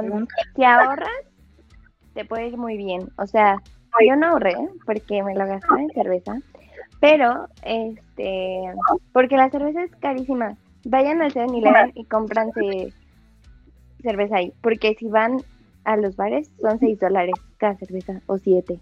pregunta. 0.00 0.34
si 0.54 0.62
ahorras, 0.62 1.08
te 2.12 2.26
puede 2.26 2.48
ir 2.48 2.58
muy 2.58 2.76
bien. 2.76 3.10
O 3.16 3.26
sea, 3.26 3.56
yo 4.06 4.14
no 4.16 4.26
ahorré 4.26 4.56
porque 4.84 5.22
me 5.22 5.34
lo 5.34 5.46
gasté 5.46 5.74
en 5.78 5.90
cerveza, 5.90 6.38
pero, 7.00 7.48
este, 7.62 8.60
porque 9.14 9.38
la 9.38 9.48
cerveza 9.48 9.84
es 9.84 9.96
carísima. 9.96 10.54
Vayan 10.84 11.22
al 11.22 11.32
7-Eleven 11.32 11.92
y 11.94 12.04
cómpranse 12.04 12.92
cerveza 14.02 14.36
ahí, 14.36 14.52
porque 14.60 14.94
si 14.98 15.06
van 15.08 15.38
a 15.84 15.96
los 15.96 16.16
bares 16.16 16.50
son 16.60 16.78
6 16.78 16.98
dólares 17.00 17.34
cada 17.58 17.76
cerveza 17.76 18.20
o 18.26 18.38
7. 18.38 18.80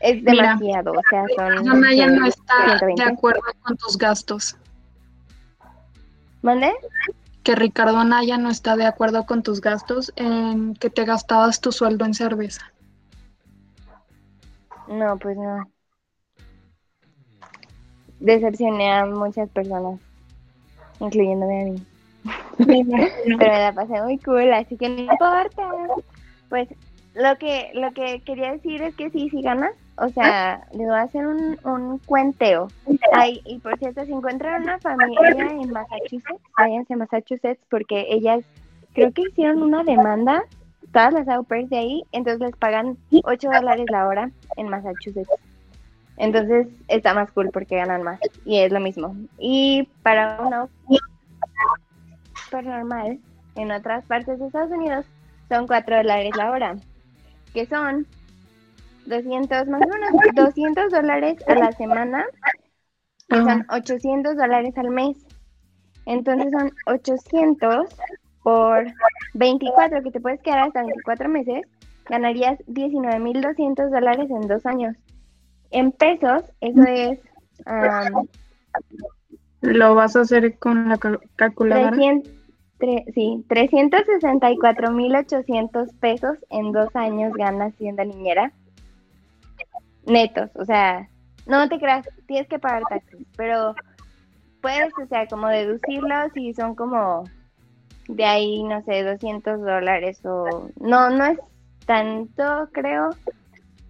Es 0.00 0.22
Mira, 0.22 0.56
demasiado, 0.56 0.92
o 0.92 1.02
sea, 1.08 1.24
son... 1.34 1.68
Anaya 1.68 2.06
no 2.08 2.26
está 2.26 2.74
de 2.74 2.78
120. 2.78 3.02
acuerdo 3.02 3.40
con 3.62 3.76
tus 3.76 3.96
gastos. 3.96 4.56
¿Mande? 6.42 6.72
Que 7.42 7.54
Ricardo 7.54 7.96
Anaya 7.96 8.38
no 8.38 8.50
está 8.50 8.76
de 8.76 8.86
acuerdo 8.86 9.24
con 9.24 9.42
tus 9.42 9.60
gastos 9.60 10.12
en 10.16 10.74
que 10.74 10.90
te 10.90 11.04
gastabas 11.04 11.60
tu 11.60 11.72
sueldo 11.72 12.04
en 12.04 12.14
cerveza. 12.14 12.72
No, 14.88 15.16
pues 15.18 15.36
no. 15.36 15.70
Decepcioné 18.20 18.92
a 18.92 19.06
muchas 19.06 19.48
personas, 19.50 20.00
incluyéndome 21.00 21.62
a 21.62 21.64
mí. 21.64 21.86
Pero 22.58 23.38
me 23.38 23.58
la 23.58 23.72
pasé 23.74 24.02
muy 24.02 24.18
cool, 24.18 24.52
así 24.52 24.76
que 24.76 24.88
no 24.88 25.12
importa. 25.12 25.70
Pues 26.48 26.68
lo 27.14 27.36
que 27.38 27.70
lo 27.74 27.92
que 27.92 28.20
quería 28.20 28.52
decir 28.52 28.82
es 28.82 28.94
que 28.94 29.10
sí, 29.10 29.28
sí 29.30 29.42
ganas. 29.42 29.72
O 29.98 30.08
sea, 30.10 30.66
les 30.72 30.86
voy 30.86 30.96
a 30.96 31.02
hacer 31.02 31.26
un, 31.26 31.58
un 31.64 31.98
cuenteo. 32.00 32.68
Ay, 33.12 33.40
y 33.46 33.58
por 33.58 33.78
cierto, 33.78 34.04
si 34.04 34.12
encuentran 34.12 34.62
una 34.62 34.78
familia 34.78 35.48
en 35.50 35.70
Massachusetts, 35.70 36.42
váyanse 36.58 36.92
a 36.92 36.96
Massachusetts 36.98 37.64
porque 37.70 38.06
ellas 38.10 38.44
creo 38.92 39.10
que 39.12 39.22
hicieron 39.22 39.62
una 39.62 39.84
demanda, 39.84 40.42
todas 40.92 41.14
las 41.14 41.28
au 41.28 41.44
pairs 41.44 41.70
de 41.70 41.78
ahí, 41.78 42.02
entonces 42.12 42.40
les 42.40 42.56
pagan 42.56 42.98
8 43.24 43.50
dólares 43.50 43.86
la 43.90 44.06
hora 44.06 44.30
en 44.56 44.68
Massachusetts. 44.68 45.30
Entonces 46.18 46.68
está 46.88 47.14
más 47.14 47.30
cool 47.32 47.50
porque 47.52 47.76
ganan 47.76 48.02
más 48.02 48.20
y 48.44 48.58
es 48.60 48.72
lo 48.72 48.80
mismo. 48.80 49.14
Y 49.38 49.88
para 50.02 50.40
una 50.40 50.68
normal 52.62 53.20
en 53.56 53.70
otras 53.70 54.04
partes 54.06 54.38
de 54.38 54.46
Estados 54.46 54.70
Unidos 54.70 55.06
son 55.48 55.66
4 55.66 55.96
dólares 55.96 56.34
la 56.36 56.50
hora, 56.50 56.76
que 57.54 57.66
son 57.66 58.06
200, 59.06 59.68
más 59.68 59.82
o 59.82 59.88
menos 59.88 60.10
200 60.34 60.90
dólares 60.90 61.36
a 61.48 61.54
la 61.54 61.72
semana, 61.72 62.26
que 63.28 63.36
son 63.36 63.64
800 63.70 64.36
dólares 64.36 64.76
al 64.76 64.90
mes. 64.90 65.16
Entonces 66.06 66.52
son 66.52 66.72
800 66.86 67.88
por 68.42 68.86
24, 69.34 70.02
que 70.02 70.10
te 70.10 70.20
puedes 70.20 70.40
quedar 70.42 70.60
hasta 70.60 70.82
24 70.82 71.28
meses, 71.28 71.66
ganarías 72.08 72.58
19.200 72.66 73.90
dólares 73.90 74.30
en 74.30 74.42
dos 74.48 74.64
años. 74.66 74.96
En 75.70 75.92
pesos, 75.92 76.44
eso 76.60 76.82
es 76.84 77.18
am, 77.64 78.26
¿Lo 79.62 79.94
vas 79.94 80.14
a 80.16 80.20
hacer 80.20 80.58
con 80.58 80.88
la 80.88 80.96
cal- 80.98 81.20
calculadora? 81.34 81.90
300, 81.90 82.32
tre- 82.78 83.04
sí, 83.14 83.44
364.800 83.48 85.92
pesos 86.00 86.36
en 86.50 86.72
dos 86.72 86.94
años 86.94 87.32
ganas 87.34 87.74
siendo 87.76 88.04
niñera. 88.04 88.52
Netos, 90.06 90.50
o 90.54 90.64
sea, 90.64 91.08
no 91.46 91.68
te 91.68 91.78
creas, 91.78 92.08
tienes 92.26 92.48
que 92.48 92.58
pagar 92.58 92.84
taxes, 92.88 93.26
pero 93.36 93.74
puedes, 94.60 94.92
o 95.02 95.06
sea, 95.06 95.26
como 95.26 95.48
deducirlos 95.48 96.36
y 96.36 96.54
son 96.54 96.74
como 96.74 97.24
de 98.08 98.24
ahí, 98.24 98.62
no 98.62 98.82
sé, 98.84 99.02
200 99.02 99.60
dólares 99.60 100.24
o... 100.24 100.70
No, 100.80 101.10
no 101.10 101.24
es 101.26 101.38
tanto, 101.86 102.68
creo, 102.72 103.10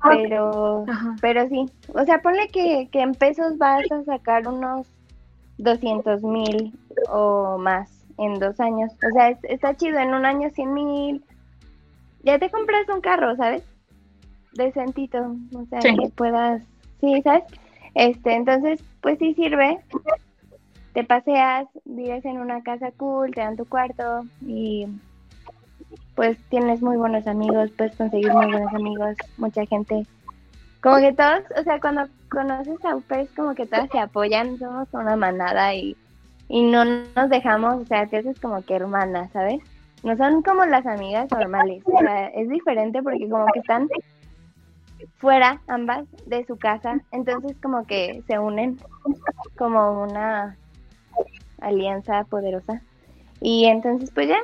pero... 0.03 0.85
Ajá. 0.89 1.17
Pero 1.21 1.47
sí, 1.49 1.71
o 1.93 2.03
sea, 2.05 2.23
ponle 2.23 2.49
que, 2.49 2.89
que 2.91 3.03
en 3.03 3.15
pesos 3.15 3.59
vas 3.59 3.91
a 3.93 4.03
sacar 4.05 4.49
unos 4.49 4.87
200 5.59 6.23
mil 6.23 6.73
o 7.11 7.59
más 7.59 7.91
en 8.19 8.39
dos 8.39 8.59
años. 8.61 8.93
O 9.09 9.13
sea, 9.13 9.31
es- 9.31 9.45
está 9.45 9.75
chido, 9.77 9.99
en 9.99 10.15
un 10.15 10.25
año 10.25 10.51
100 10.51 10.73
mil. 10.75 11.25
Ya 12.23 12.39
te 12.39 12.51
compras 12.51 12.89
un 12.89 13.01
carro, 13.01 13.37
¿sabes? 13.37 13.63
Decentito, 14.55 15.19
o 15.55 15.65
sea, 15.67 15.81
Sí. 15.83 15.97
que 15.97 16.09
puedas, 16.11 16.63
sí, 17.01 17.21
¿sabes? 17.23 17.45
Este, 17.95 18.35
entonces, 18.35 18.83
pues 19.01 19.19
sí 19.19 19.35
sirve. 19.35 19.79
Te 20.93 21.05
paseas, 21.05 21.67
vives 21.85 22.25
en 22.25 22.39
una 22.39 22.63
casa 22.63 22.91
cool, 22.97 23.33
te 23.35 23.43
dan 23.43 23.57
tu 23.57 23.67
cuarto 23.67 24.23
y 24.41 24.87
pues 26.15 26.39
tienes 26.49 26.81
muy 26.81 26.97
buenos 26.97 27.27
amigos, 27.27 27.71
puedes 27.77 27.95
conseguir 27.97 28.33
muy 28.33 28.47
buenos 28.47 28.73
amigos, 28.73 29.17
mucha 29.37 29.67
gente 29.67 30.07
como 30.81 30.97
que 30.99 31.13
todos, 31.13 31.41
o 31.59 31.63
sea, 31.65 31.81
cuando 31.81 32.03
conoces 32.31 32.83
a 32.85 32.95
UPES, 32.97 33.29
como 33.35 33.55
que 33.55 33.67
todas 33.67 33.91
se 33.91 33.99
apoyan, 33.99 34.57
somos 34.59 34.89
una 34.93 35.17
manada 35.17 35.75
y, 35.75 35.97
y 36.49 36.63
no 36.63 36.85
nos 36.85 37.29
dejamos, 37.31 37.83
o 37.83 37.87
sea, 37.87 38.07
te 38.07 38.19
haces 38.19 38.39
como 38.41 38.63
que 38.63 38.75
hermanas, 38.75 39.31
¿sabes? 39.33 39.61
No 40.03 40.17
son 40.17 40.43
como 40.43 40.65
las 40.67 40.87
amigas 40.87 41.31
normales, 41.31 41.83
o 41.85 41.99
sea, 41.99 42.29
es 42.29 42.49
diferente 42.49 43.03
porque 43.03 43.29
como 43.29 43.47
que 43.53 43.61
están 43.61 43.89
fuera 45.19 45.61
ambas 45.67 46.05
de 46.27 46.45
su 46.47 46.57
casa, 46.57 47.01
entonces 47.13 47.57
como 47.63 47.85
que 47.87 48.23
se 48.27 48.39
unen 48.39 48.79
como 49.57 50.03
una 50.03 50.57
alianza 51.61 52.25
poderosa. 52.25 52.81
Y 53.41 53.67
entonces 53.67 54.11
pues 54.13 54.29
ya, 54.29 54.39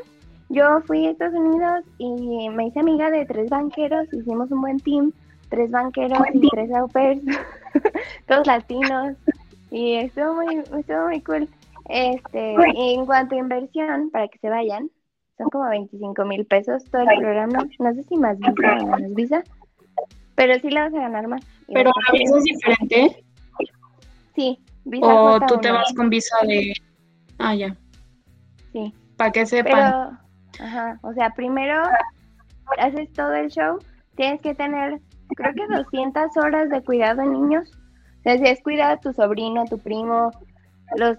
yo 0.48 0.80
fui 0.82 1.06
a 1.06 1.10
Estados 1.10 1.34
Unidos 1.34 1.84
y 1.98 2.48
me 2.50 2.66
hice 2.66 2.80
amiga 2.80 3.10
de 3.10 3.24
tres 3.26 3.48
banqueros, 3.48 4.12
hicimos 4.12 4.50
un 4.50 4.60
buen 4.60 4.78
team 4.80 5.12
tres 5.52 5.70
banqueros 5.70 6.18
y 6.32 6.48
tres 6.48 6.72
au 6.72 6.88
todos 8.26 8.46
latinos, 8.46 9.16
y 9.70 9.96
estuvo 9.96 10.34
muy, 10.34 10.56
estuvo 10.56 11.08
muy 11.08 11.20
cool. 11.20 11.48
Este, 11.92 12.54
y 12.74 12.94
en 12.94 13.04
cuanto 13.04 13.34
a 13.34 13.38
inversión, 13.38 14.08
para 14.10 14.26
que 14.28 14.38
se 14.38 14.48
vayan, 14.48 14.90
son 15.36 15.50
como 15.50 15.68
25 15.68 16.24
mil 16.24 16.46
pesos 16.46 16.82
todo 16.90 17.02
el 17.02 17.18
programa, 17.18 17.66
no 17.78 17.94
sé 17.94 18.02
si 18.04 18.16
más 18.16 18.38
visa 18.38 18.78
o 18.80 18.86
menos 18.86 19.14
visa, 19.14 19.44
pero 20.34 20.58
sí 20.58 20.70
la 20.70 20.84
vas 20.84 20.94
a 20.94 21.00
ganar 21.00 21.28
más. 21.28 21.42
Pero 21.66 21.90
la 22.06 22.18
visa 22.18 22.38
es 22.38 22.44
diferente 22.44 23.24
Sí, 24.34 24.58
visa 24.84 25.06
o 25.06 25.38
J1, 25.38 25.46
tú 25.46 25.58
te 25.58 25.70
vas 25.70 25.92
con 25.94 26.08
visa 26.08 26.34
de... 26.46 26.72
Ah, 27.38 27.54
ya. 27.54 27.76
Sí. 28.72 28.94
Para 29.18 29.32
que 29.32 29.44
sepan. 29.44 30.18
Pero, 30.50 30.66
ajá, 30.66 30.98
o 31.02 31.12
sea, 31.12 31.28
primero 31.34 31.82
haces 32.78 33.12
todo 33.12 33.34
el 33.34 33.50
show, 33.50 33.78
tienes 34.16 34.40
que 34.40 34.54
tener, 34.54 34.98
creo 35.36 35.52
que 35.52 35.66
200 35.66 36.38
horas 36.38 36.70
de 36.70 36.82
cuidado 36.82 37.20
en 37.20 37.32
niños. 37.32 37.70
O 38.20 38.22
sea, 38.22 38.38
si 38.38 38.46
es 38.46 38.62
cuidado 38.62 38.94
a 38.94 39.00
tu 39.00 39.12
sobrino, 39.12 39.66
tu 39.66 39.76
primo, 39.76 40.30
los 40.96 41.18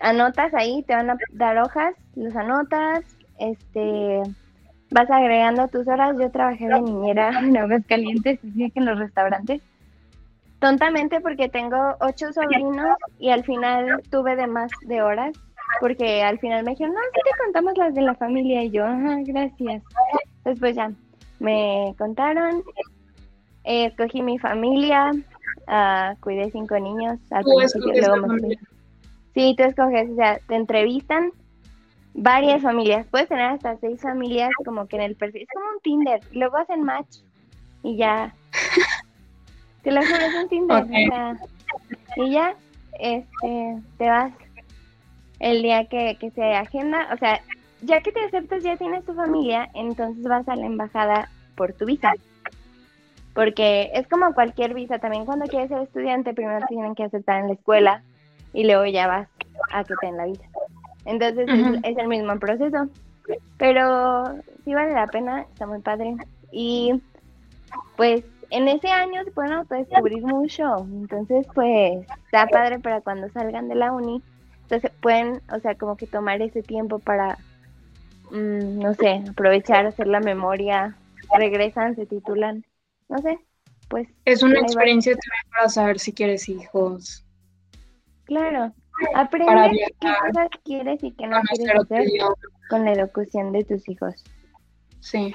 anotas 0.00 0.52
ahí, 0.54 0.82
te 0.84 0.94
van 0.94 1.10
a 1.10 1.16
dar 1.32 1.58
hojas, 1.58 1.94
los 2.14 2.34
anotas, 2.36 3.04
este, 3.38 4.22
vas 4.90 5.10
agregando 5.10 5.68
tus 5.68 5.86
horas. 5.86 6.16
Yo 6.18 6.30
trabajé 6.30 6.68
de 6.68 6.80
niñera 6.80 7.30
en 7.40 7.56
Aguascalientes, 7.56 8.38
así 8.38 8.70
que 8.70 8.80
en 8.80 8.86
los 8.86 8.98
restaurantes. 8.98 9.62
Tontamente 10.60 11.20
porque 11.20 11.48
tengo 11.48 11.96
ocho 12.00 12.32
sobrinos 12.32 12.96
y 13.20 13.30
al 13.30 13.44
final 13.44 14.02
tuve 14.10 14.34
de 14.34 14.48
más 14.48 14.72
de 14.86 15.02
horas 15.02 15.32
porque 15.80 16.22
al 16.22 16.38
final 16.40 16.64
me 16.64 16.72
dijeron, 16.72 16.94
no, 16.94 17.00
sí 17.14 17.20
te 17.22 17.44
contamos 17.44 17.76
las 17.76 17.94
de 17.94 18.02
la 18.02 18.14
familia 18.14 18.64
y 18.64 18.70
yo, 18.70 18.84
ajá, 18.84 19.18
gracias. 19.24 19.82
Después 20.44 20.74
ya 20.74 20.90
me 21.38 21.94
contaron, 21.96 22.62
eh, 23.64 23.84
escogí 23.86 24.22
mi 24.22 24.38
familia, 24.38 25.12
ah, 25.68 26.14
cuidé 26.20 26.50
cinco 26.50 26.78
niños 26.78 27.18
al 27.30 27.44
principio, 27.44 27.92
luego 27.92 28.26
me. 28.26 28.58
Sí, 29.34 29.54
tú 29.56 29.64
escoges, 29.64 30.10
o 30.10 30.14
sea, 30.16 30.38
te 30.46 30.54
entrevistan 30.56 31.32
varias 32.14 32.62
familias, 32.62 33.06
puedes 33.10 33.28
tener 33.28 33.44
hasta 33.44 33.76
seis 33.78 34.00
familias 34.00 34.50
como 34.64 34.86
que 34.86 34.96
en 34.96 35.02
el 35.02 35.14
perfil, 35.16 35.42
es 35.42 35.48
como 35.54 35.66
un 35.70 35.80
Tinder, 35.80 36.20
luego 36.32 36.56
hacen 36.56 36.82
match 36.82 37.18
y 37.82 37.96
ya, 37.96 38.34
te 39.82 39.92
lo 39.92 40.00
juro, 40.00 40.16
es 40.16 40.34
un 40.34 40.48
Tinder, 40.48 40.82
Ok. 40.82 40.90
o 40.90 41.08
sea, 41.08 41.36
y 42.16 42.30
ya, 42.30 42.54
este, 42.98 43.76
te 43.98 44.08
vas 44.08 44.32
el 45.38 45.62
día 45.62 45.84
que, 45.84 46.16
que 46.18 46.30
se 46.32 46.54
agenda, 46.54 47.08
o 47.14 47.18
sea, 47.18 47.40
ya 47.82 48.00
que 48.00 48.10
te 48.10 48.24
aceptas, 48.24 48.62
ya 48.62 48.76
tienes 48.76 49.04
tu 49.04 49.14
familia, 49.14 49.68
entonces 49.74 50.24
vas 50.24 50.48
a 50.48 50.56
la 50.56 50.66
embajada 50.66 51.28
por 51.54 51.72
tu 51.72 51.86
visa. 51.86 52.12
Porque 53.34 53.90
es 53.94 54.08
como 54.08 54.34
cualquier 54.34 54.74
visa, 54.74 54.98
también 54.98 55.24
cuando 55.24 55.46
quieres 55.46 55.68
ser 55.68 55.82
estudiante, 55.82 56.34
primero 56.34 56.58
te 56.60 56.74
tienen 56.74 56.96
que 56.96 57.04
aceptar 57.04 57.40
en 57.40 57.48
la 57.48 57.54
escuela 57.54 58.02
y 58.52 58.64
luego 58.64 58.86
ya 58.86 59.06
vas 59.06 59.28
a 59.72 59.84
que 59.84 59.94
te 60.00 60.06
den 60.06 60.16
la 60.16 60.24
visa. 60.26 60.44
Entonces 61.04 61.48
es- 61.82 61.96
el 61.98 62.08
mismo 62.08 62.38
proceso. 62.38 62.88
Pero 63.58 64.36
sí 64.64 64.74
vale 64.74 64.92
la 64.94 65.06
pena, 65.06 65.42
está 65.42 65.66
muy 65.66 65.80
padre. 65.80 66.16
Y 66.50 67.00
pues 67.96 68.24
en 68.50 68.68
ese 68.68 68.88
año 68.88 69.22
se 69.24 69.30
pueden 69.32 69.52
autodescubrir 69.52 70.22
mucho. 70.22 70.78
Entonces 70.78 71.46
pues 71.54 72.06
está 72.26 72.46
padre 72.46 72.78
para 72.78 73.00
cuando 73.00 73.28
salgan 73.30 73.68
de 73.68 73.74
la 73.74 73.92
uni. 73.92 74.22
Entonces 74.62 74.90
pueden, 75.00 75.40
o 75.52 75.58
sea, 75.60 75.74
como 75.74 75.96
que 75.96 76.06
tomar 76.06 76.42
ese 76.42 76.62
tiempo 76.62 76.98
para, 76.98 77.38
mm, 78.30 78.78
no 78.80 78.94
sé, 78.94 79.22
aprovechar, 79.30 79.86
hacer 79.86 80.06
la 80.06 80.20
memoria, 80.20 80.94
regresan, 81.34 81.96
se 81.96 82.06
titulan, 82.06 82.64
no 83.08 83.18
sé, 83.18 83.38
pues 83.88 84.08
Es 84.24 84.42
una 84.42 84.60
experiencia 84.60 85.12
también 85.12 85.50
para 85.52 85.68
saber 85.70 85.98
si 85.98 86.12
quieres 86.12 86.48
hijos. 86.48 87.24
Claro, 88.28 88.72
Para 89.12 89.22
aprende 89.22 89.94
qué 90.00 90.08
cosas 90.20 90.48
quieres 90.64 91.02
y 91.02 91.10
qué 91.12 91.26
no 91.26 91.40
quieres 91.42 91.74
hacer 91.80 92.04
con 92.70 92.84
la 92.84 92.92
educación 92.92 93.52
de 93.52 93.64
tus 93.64 93.88
hijos. 93.88 94.14
Sí. 95.00 95.34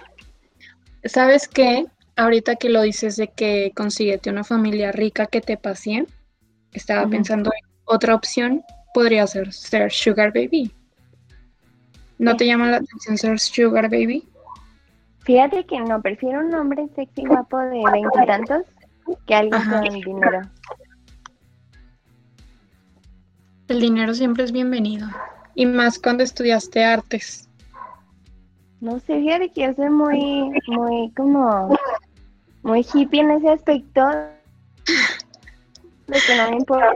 ¿Sabes 1.04 1.48
qué? 1.48 1.86
Ahorita 2.16 2.56
que 2.56 2.70
lo 2.70 2.82
dices 2.84 3.18
de 3.18 3.28
que 3.28 3.74
consíguete 3.76 4.30
una 4.30 4.44
familia 4.44 4.92
rica 4.92 5.26
que 5.26 5.42
te 5.42 5.58
pasee, 5.58 6.06
estaba 6.72 7.08
pensando 7.10 7.52
en 7.52 7.68
otra 7.86 8.16
opción, 8.16 8.64
podría 8.94 9.26
ser 9.28 9.52
ser 9.52 9.92
Sugar 9.92 10.32
Baby. 10.32 10.72
¿No 12.20 12.32
Sí. 12.32 12.38
te 12.38 12.46
llama 12.46 12.70
la 12.70 12.78
atención 12.78 13.18
ser 13.18 13.40
Sugar 13.40 13.90
Baby? 13.90 14.28
Fíjate 15.22 15.66
que 15.66 15.80
no, 15.80 16.02
prefiero 16.02 16.40
un 16.42 16.54
hombre 16.54 16.88
sexy 16.96 17.26
guapo 17.26 17.58
de 17.58 17.82
veintitantos 17.92 18.64
que 19.26 19.36
alguien 19.36 19.56
Ajá. 19.56 19.82
con 19.82 19.94
dinero. 19.94 20.42
El 23.67 23.80
dinero 23.80 24.13
siempre 24.13 24.43
es 24.43 24.52
bienvenido. 24.52 25.08
Y 25.56 25.65
más 25.65 25.99
cuando 25.99 26.23
estudiaste 26.23 26.84
artes. 26.84 27.49
No 28.82 28.99
sé, 28.99 29.19
fíjate 29.19 29.49
que 29.52 29.62
yo 29.62 29.73
soy 29.76 29.89
muy, 29.89 30.52
muy 30.67 31.12
como, 31.15 31.73
muy 32.63 32.86
hippie 32.93 33.21
en 33.21 33.32
ese 33.32 33.49
aspecto, 33.49 34.06
de 34.06 34.28
que 36.28 36.38
no 36.38 36.49
me 36.49 36.58
importa, 36.58 36.93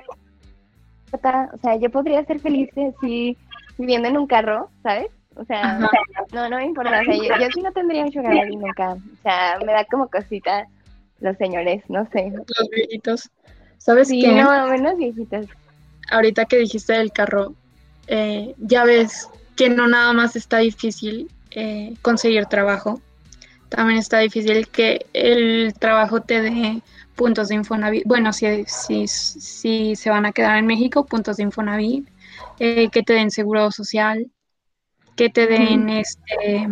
o 1.53 1.57
sea, 1.59 1.77
yo 1.77 1.89
podría 1.89 2.25
ser 2.25 2.39
feliz 2.39 2.69
así 2.77 3.37
viviendo 3.77 4.09
en 4.09 4.17
un 4.17 4.27
carro, 4.27 4.69
¿sabes? 4.83 5.07
O 5.37 5.45
sea, 5.45 5.79
no, 6.33 6.49
no 6.49 6.57
me 6.57 6.65
importa, 6.65 6.99
o 6.99 7.03
sea, 7.05 7.15
yo, 7.15 7.45
yo 7.45 7.51
sí 7.53 7.61
no 7.61 7.71
tendría 7.71 8.05
sugar 8.11 8.35
daddy 8.35 8.57
nunca, 8.57 8.93
o 8.93 9.21
sea, 9.23 9.57
me 9.65 9.71
da 9.71 9.85
como 9.85 10.09
cosita 10.09 10.67
los 11.21 11.37
señores, 11.37 11.83
no 11.87 12.05
sé. 12.11 12.33
Los 12.35 12.69
viejitos. 12.69 13.29
¿Sabes 13.77 14.09
Sí, 14.09 14.21
qué? 14.21 14.35
no, 14.41 14.67
menos 14.67 14.97
viejitos. 14.97 15.45
Ahorita 16.09 16.45
que 16.45 16.57
dijiste 16.57 16.93
del 16.93 17.11
carro, 17.11 17.53
eh, 18.07 18.53
ya 18.57 18.83
ves 18.83 19.29
que 19.55 19.69
no 19.69 19.87
nada 19.87 20.13
más 20.13 20.35
está 20.35 20.59
difícil 20.59 21.29
eh, 21.51 21.95
conseguir 22.01 22.45
trabajo, 22.45 23.01
también 23.69 23.99
está 23.99 24.19
difícil 24.19 24.67
que 24.69 25.05
el 25.13 25.73
trabajo 25.77 26.21
te 26.21 26.41
dé 26.41 26.81
puntos 27.15 27.49
de 27.49 27.55
Infonavit. 27.55 28.03
Bueno, 28.05 28.31
si, 28.31 28.63
si, 28.65 29.07
si 29.07 29.95
se 29.95 30.09
van 30.09 30.25
a 30.25 30.31
quedar 30.31 30.57
en 30.57 30.67
México, 30.67 31.05
puntos 31.05 31.37
de 31.37 31.43
Infonavit, 31.43 32.07
eh, 32.59 32.89
que 32.89 33.03
te 33.03 33.13
den 33.13 33.31
seguro 33.31 33.71
social, 33.71 34.31
que 35.15 35.29
te 35.29 35.47
den 35.47 35.89
este 35.89 36.67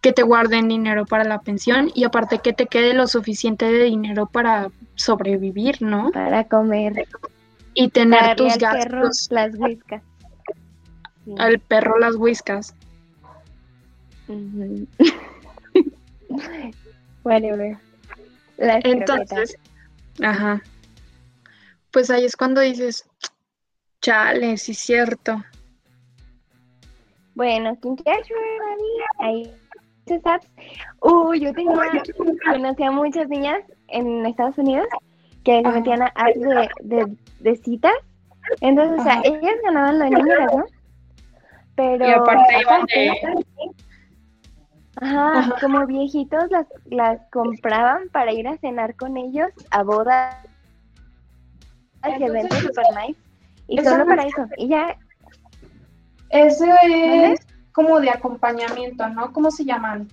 que 0.00 0.12
te 0.12 0.22
guarden 0.22 0.68
dinero 0.68 1.04
para 1.04 1.24
la 1.24 1.40
pensión 1.40 1.90
y 1.94 2.04
aparte 2.04 2.38
que 2.38 2.52
te 2.52 2.66
quede 2.66 2.94
lo 2.94 3.06
suficiente 3.06 3.66
de 3.66 3.84
dinero 3.84 4.26
para 4.26 4.70
sobrevivir, 4.94 5.82
¿no? 5.82 6.10
Para 6.10 6.44
comer. 6.44 7.06
Y 7.74 7.88
tener 7.90 8.20
Darle 8.20 8.36
tus 8.36 8.52
al 8.52 8.58
perro 8.58 9.00
gastos. 9.02 9.28
las 9.30 9.54
whiskas. 9.58 10.02
Sí. 11.24 11.34
Al 11.38 11.58
perro 11.58 11.98
las 11.98 12.14
whiskas. 12.16 12.74
Whatever. 17.24 17.76
Las 18.56 18.82
croquetas. 18.84 19.18
Entonces, 19.18 19.58
ajá. 20.22 20.62
Pues 21.90 22.08
ahí 22.10 22.24
es 22.24 22.36
cuando 22.36 22.60
dices, 22.60 23.04
chale, 24.00 24.56
sí 24.58 24.72
es 24.72 24.78
cierto. 24.78 25.42
Bueno, 27.34 27.76
¿quién 27.80 27.96
quiere 27.96 28.22
Ahí. 29.18 29.52
apps. 30.24 30.46
Uh, 31.00 31.34
yo 31.34 31.52
tenía, 31.52 32.02
conocía 32.44 32.90
muchas 32.92 33.28
niñas 33.28 33.60
en 33.88 34.24
Estados 34.26 34.56
Unidos 34.58 34.86
que 35.44 35.62
se 35.62 35.68
metían 35.68 36.02
a 36.02 36.06
apps 36.14 36.40
de, 36.40 36.68
de, 36.82 37.16
de 37.40 37.56
citas. 37.56 37.92
Entonces, 38.60 39.00
o 39.00 39.02
sea, 39.02 39.20
ellas 39.24 39.54
ganaban 39.64 39.98
lo 39.98 40.04
de 40.04 40.10
¿no? 40.10 40.64
Pero 41.76 42.06
Y 42.08 42.10
aparte 42.12 42.60
iban 42.60 42.86
de, 42.86 43.74
Ajá, 45.00 45.38
Ajá. 45.40 45.56
como 45.60 45.86
viejitos 45.86 46.44
las, 46.50 46.66
las 46.86 47.20
compraban 47.32 48.08
para 48.12 48.32
ir 48.32 48.46
a 48.46 48.56
cenar 48.58 48.94
con 48.94 49.16
ellos 49.16 49.48
a 49.70 49.82
bodas 49.82 50.36
y 52.06 52.10
Entonces, 52.12 52.28
eventos 52.28 52.58
super 52.60 52.84
nice. 53.06 53.20
Y 53.66 53.80
eso 53.80 53.90
solo 53.90 54.06
para 54.06 54.22
es- 54.22 54.28
eso. 54.34 54.46
Y 54.56 54.68
ya, 54.68 54.96
¿Mande? 56.32 57.32
es 57.32 57.40
como 57.72 57.98
de 58.00 58.10
acompañamiento, 58.10 59.08
¿no? 59.08 59.32
¿Cómo 59.32 59.50
se 59.50 59.64
llaman? 59.64 60.08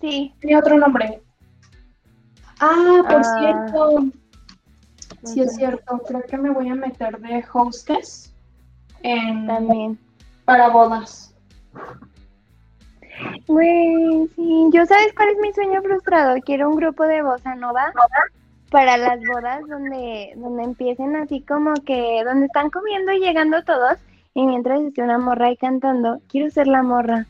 sí. 0.00 0.34
Tiene 0.40 0.58
otro 0.58 0.76
nombre. 0.78 1.22
Ah, 2.60 3.02
por 3.08 3.22
Ah. 3.24 3.38
cierto. 3.38 4.04
Sí, 5.26 5.40
es 5.40 5.56
cierto. 5.56 6.02
Creo 6.06 6.22
que 6.22 6.38
me 6.38 6.50
voy 6.50 6.68
a 6.68 6.74
meter 6.74 7.18
de 7.18 7.44
hostess 7.52 8.32
en, 9.02 9.46
También. 9.46 9.98
para 10.44 10.68
bodas. 10.68 11.34
Güey, 13.46 14.28
sí. 14.34 14.68
Yo 14.72 14.86
sabes 14.86 15.12
cuál 15.14 15.30
es 15.30 15.38
mi 15.38 15.52
sueño 15.52 15.82
frustrado. 15.82 16.36
Quiero 16.44 16.68
un 16.68 16.76
grupo 16.76 17.04
de 17.04 17.22
bossa 17.22 17.54
nova 17.54 17.92
para 18.70 18.96
las 18.96 19.20
bodas 19.20 19.66
donde, 19.68 20.32
donde 20.36 20.64
empiecen 20.64 21.16
así 21.16 21.40
como 21.42 21.74
que, 21.74 22.22
donde 22.24 22.46
están 22.46 22.70
comiendo 22.70 23.12
y 23.12 23.20
llegando 23.20 23.62
todos. 23.64 23.98
Y 24.34 24.46
mientras 24.46 24.80
esté 24.80 25.02
una 25.02 25.18
morra 25.18 25.46
ahí 25.46 25.56
cantando, 25.56 26.20
quiero 26.28 26.50
ser 26.50 26.66
la 26.66 26.82
morra. 26.82 27.26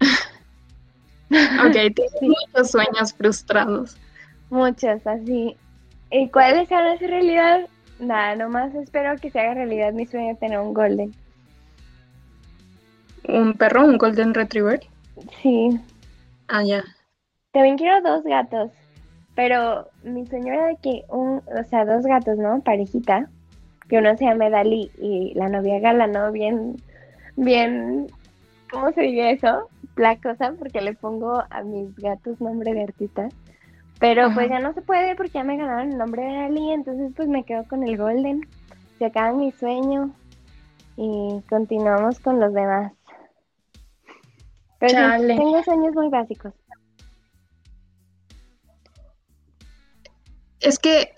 ok, 1.30 1.94
tienes 1.94 2.20
muchos 2.20 2.70
sueños 2.70 3.14
frustrados. 3.14 3.96
Muchos, 4.50 5.06
así. 5.06 5.56
¿Y 6.16 6.28
cuáles 6.28 6.70
a 6.70 6.92
hacer 6.92 7.10
realidad? 7.10 7.68
Nada, 7.98 8.36
nomás 8.36 8.72
espero 8.76 9.16
que 9.16 9.30
se 9.30 9.40
haga 9.40 9.54
realidad 9.54 9.92
mi 9.92 10.06
sueño 10.06 10.28
de 10.28 10.34
tener 10.36 10.60
un 10.60 10.72
golden. 10.72 11.12
Un 13.26 13.54
perro, 13.54 13.84
un 13.84 13.98
golden 13.98 14.32
retriever. 14.32 14.80
Sí. 15.42 15.70
Ah, 16.46 16.62
ya. 16.62 16.84
También 17.50 17.76
quiero 17.76 18.00
dos 18.00 18.22
gatos. 18.22 18.70
Pero 19.34 19.88
mi 20.04 20.24
sueño 20.26 20.52
era 20.52 20.66
de 20.66 20.76
que 20.76 21.02
un, 21.08 21.42
o 21.46 21.64
sea, 21.68 21.84
dos 21.84 22.04
gatos, 22.04 22.38
¿no? 22.38 22.60
Parejita. 22.60 23.28
Que 23.88 23.98
uno 23.98 24.16
se 24.16 24.26
llame 24.26 24.50
Dali 24.50 24.92
y 24.98 25.34
la 25.34 25.48
novia 25.48 25.80
Gala, 25.80 26.06
¿no? 26.06 26.30
Bien, 26.30 26.76
bien, 27.34 28.06
¿cómo 28.70 28.92
se 28.92 29.00
diría 29.00 29.32
eso? 29.32 29.68
Placosa, 29.96 30.52
porque 30.60 30.80
le 30.80 30.94
pongo 30.94 31.42
a 31.50 31.64
mis 31.64 31.92
gatos 31.96 32.40
nombre 32.40 32.72
de 32.72 32.84
artista. 32.84 33.30
Pero 33.98 34.32
pues 34.34 34.48
ya 34.50 34.58
no 34.58 34.74
se 34.74 34.82
puede 34.82 35.14
porque 35.16 35.32
ya 35.34 35.44
me 35.44 35.56
ganaron 35.56 35.92
el 35.92 35.98
nombre 35.98 36.22
de 36.22 36.34
Dali, 36.34 36.72
entonces 36.72 37.12
pues 37.16 37.28
me 37.28 37.44
quedo 37.44 37.64
con 37.68 37.82
el 37.86 37.96
Golden. 37.96 38.46
Se 38.98 39.06
acaba 39.06 39.32
mi 39.32 39.50
sueño 39.52 40.14
y 40.96 41.40
continuamos 41.48 42.20
con 42.20 42.40
los 42.40 42.52
demás. 42.52 42.92
Pero 44.78 44.92
Chale. 44.92 45.36
tengo 45.36 45.62
sueños 45.62 45.94
muy 45.94 46.08
básicos. 46.08 46.52
Es 50.60 50.78
que 50.78 51.12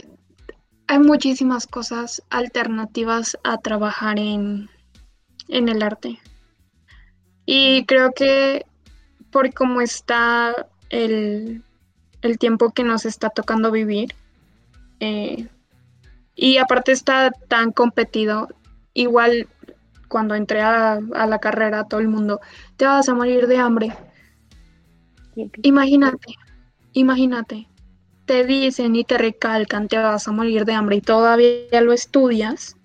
hay 0.88 0.98
muchísimas 0.98 1.66
cosas 1.66 2.22
alternativas 2.30 3.36
a 3.44 3.58
trabajar 3.58 4.18
en, 4.18 4.68
en 5.48 5.68
el 5.68 5.82
arte. 5.82 6.18
Y 7.44 7.84
creo 7.86 8.12
que 8.12 8.66
por 9.30 9.52
cómo 9.54 9.80
está 9.80 10.54
el, 10.90 11.62
el 12.22 12.38
tiempo 12.38 12.70
que 12.70 12.84
nos 12.84 13.04
está 13.06 13.30
tocando 13.30 13.70
vivir, 13.70 14.14
eh, 15.00 15.48
y 16.34 16.58
aparte 16.58 16.92
está 16.92 17.30
tan 17.48 17.72
competido, 17.72 18.48
igual 18.92 19.48
cuando 20.08 20.34
entré 20.34 20.60
a, 20.60 21.00
a 21.14 21.26
la 21.26 21.38
carrera, 21.38 21.84
todo 21.84 22.00
el 22.00 22.08
mundo, 22.08 22.40
te 22.76 22.84
vas 22.84 23.08
a 23.08 23.14
morir 23.14 23.46
de 23.46 23.58
hambre. 23.58 23.92
Imagínate, 25.62 26.34
imagínate, 26.92 27.68
te 28.26 28.44
dicen 28.44 28.96
y 28.96 29.04
te 29.04 29.18
recalcan, 29.18 29.88
te 29.88 29.98
vas 29.98 30.28
a 30.28 30.32
morir 30.32 30.64
de 30.64 30.74
hambre 30.74 30.96
y 30.96 31.00
todavía 31.00 31.80
lo 31.80 31.92
estudias. 31.92 32.76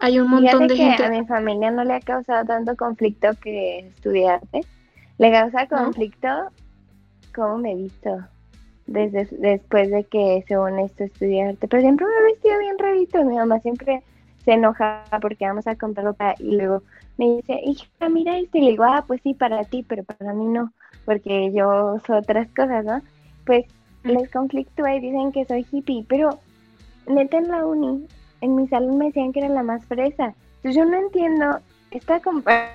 Hay 0.00 0.18
un 0.18 0.28
montón 0.28 0.66
de 0.66 0.74
que 0.74 0.84
gente. 0.84 1.04
a 1.04 1.10
mi 1.10 1.24
familia 1.26 1.70
no 1.70 1.84
le 1.84 1.94
ha 1.94 2.00
causado 2.00 2.44
tanto 2.44 2.76
conflicto 2.76 3.28
que 3.40 3.78
estudiarte. 3.78 4.62
Le 5.18 5.30
causa 5.30 5.68
¿No? 5.70 5.92
Cómo 7.32 7.58
me 7.58 7.72
he 7.72 7.76
visto 7.76 8.10
desde 8.86 9.28
después 9.38 9.90
de 9.90 10.04
que 10.04 10.44
según 10.46 10.78
esto 10.78 11.04
estudiarte. 11.04 11.68
Pero 11.68 11.82
siempre 11.82 12.06
me 12.06 12.12
he 12.12 12.32
vestido 12.32 12.58
bien 12.58 12.78
rarito. 12.78 13.24
Mi 13.24 13.36
mamá 13.36 13.60
siempre 13.60 14.02
se 14.44 14.52
enoja 14.52 15.04
porque 15.20 15.46
vamos 15.46 15.66
a 15.66 15.76
comprar 15.76 16.06
ropa 16.06 16.34
y 16.38 16.56
luego 16.56 16.82
me 17.18 17.36
dice, 17.36 17.60
hija, 17.64 18.08
mira 18.08 18.38
esto. 18.38 18.58
Y 18.58 18.62
le 18.62 18.70
digo, 18.72 18.84
ah, 18.84 19.04
pues 19.06 19.20
sí, 19.22 19.34
para 19.34 19.64
ti, 19.64 19.84
pero 19.86 20.04
para 20.04 20.32
mí 20.32 20.46
no, 20.46 20.72
porque 21.04 21.52
yo 21.52 21.94
uso 21.94 22.16
otras 22.16 22.48
cosas, 22.48 22.84
¿no? 22.84 23.02
Pues 23.44 23.66
les 24.04 24.30
conflictúa 24.30 24.96
y 24.96 25.00
dicen 25.00 25.32
que 25.32 25.44
soy 25.44 25.66
hippie, 25.70 26.04
pero 26.08 26.38
neta 27.06 27.38
en 27.38 27.48
la 27.48 27.64
uni, 27.64 28.06
en 28.40 28.56
mi 28.56 28.66
salón 28.68 28.98
me 28.98 29.06
decían 29.06 29.32
que 29.32 29.40
era 29.40 29.48
la 29.48 29.62
más 29.62 29.84
fresa. 29.86 30.34
Entonces 30.56 30.76
yo 30.76 30.84
no 30.84 30.96
entiendo 30.96 31.60
esta 31.90 32.20
comparación 32.20 32.72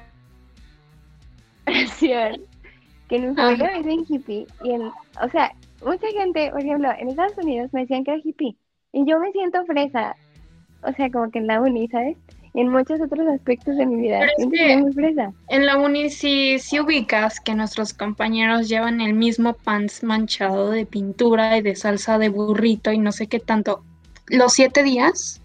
que 3.07 3.15
en 3.17 3.29
mi 3.29 3.35
familia 3.35 3.71
me 3.71 3.77
dicen 3.83 4.05
hippie 4.07 4.47
y 4.63 4.71
en, 4.71 4.81
o 4.83 5.29
sea, 5.31 5.51
mucha 5.85 6.07
gente, 6.07 6.49
por 6.51 6.61
ejemplo, 6.61 6.89
en 6.97 7.09
Estados 7.09 7.37
Unidos 7.37 7.69
me 7.73 7.81
decían 7.81 8.03
que 8.03 8.11
era 8.11 8.21
hippie 8.23 8.55
y 8.93 9.05
yo 9.09 9.19
me 9.19 9.31
siento 9.31 9.63
fresa, 9.65 10.15
o 10.83 10.91
sea, 10.93 11.09
como 11.11 11.29
que 11.31 11.39
en 11.39 11.47
la 11.47 11.61
uni, 11.61 11.87
¿sabes? 11.87 12.17
Y 12.53 12.61
en 12.61 12.69
muchos 12.71 12.99
otros 13.01 13.27
aspectos 13.27 13.77
de 13.77 13.85
mi 13.85 13.97
vida, 14.01 14.19
Pero 14.19 14.31
es 14.37 14.47
que- 14.59 14.77
muy 14.77 14.93
fresa. 14.93 15.31
En 15.49 15.65
la 15.65 15.77
uni 15.77 16.09
sí, 16.09 16.57
sí 16.59 16.79
ubicas 16.79 17.39
que 17.39 17.53
nuestros 17.53 17.93
compañeros 17.93 18.67
llevan 18.67 18.99
el 19.01 19.13
mismo 19.13 19.53
pants 19.53 20.03
manchado 20.03 20.71
de 20.71 20.85
pintura 20.85 21.57
y 21.57 21.61
de 21.61 21.75
salsa 21.75 22.17
de 22.17 22.29
burrito 22.29 22.91
y 22.91 22.97
no 22.97 23.11
sé 23.11 23.27
qué 23.27 23.39
tanto. 23.39 23.83
Los 24.27 24.53
siete 24.53 24.83
días, 24.83 25.39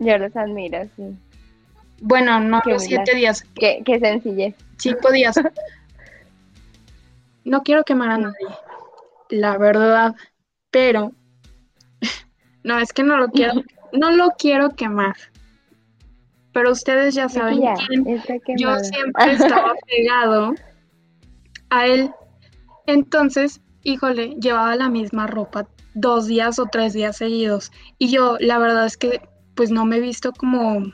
Yo 0.00 0.18
los 0.18 0.34
admiro, 0.36 0.78
sí. 0.96 1.02
bueno, 2.00 2.40
no 2.40 2.60
Qué 2.62 2.70
los 2.70 2.82
humildad. 2.84 3.04
siete 3.04 3.16
días, 3.18 3.44
Qué, 3.54 3.82
qué 3.84 4.00
sencillez. 4.00 4.54
cinco 4.78 5.12
días. 5.12 5.36
No 7.44 7.62
quiero 7.62 7.84
quemar 7.84 8.10
a 8.10 8.18
nadie, 8.18 8.46
la 9.30 9.58
verdad, 9.58 10.14
pero 10.70 11.12
no, 12.64 12.78
es 12.78 12.92
que 12.92 13.02
no 13.02 13.16
lo 13.16 13.28
quiero, 13.28 13.62
no 13.92 14.10
lo 14.10 14.30
quiero 14.38 14.70
quemar. 14.70 15.16
Pero 16.52 16.70
ustedes 16.70 17.14
ya 17.14 17.28
saben 17.28 17.60
ya, 17.60 17.74
quién 17.74 18.04
yo 18.56 18.78
siempre 18.78 19.32
estaba 19.32 19.74
pegado 19.86 20.54
a 21.70 21.86
él. 21.86 22.10
Entonces, 22.86 23.60
híjole, 23.82 24.36
llevaba 24.40 24.76
la 24.76 24.88
misma 24.88 25.26
ropa 25.26 25.66
dos 25.94 26.26
días 26.26 26.58
o 26.58 26.66
tres 26.66 26.92
días 26.92 27.16
seguidos. 27.16 27.72
Y 27.98 28.10
yo, 28.10 28.36
la 28.40 28.58
verdad 28.58 28.86
es 28.86 28.96
que, 28.96 29.20
pues 29.54 29.70
no 29.70 29.84
me 29.84 29.96
he 29.96 30.00
visto 30.00 30.32
como, 30.32 30.92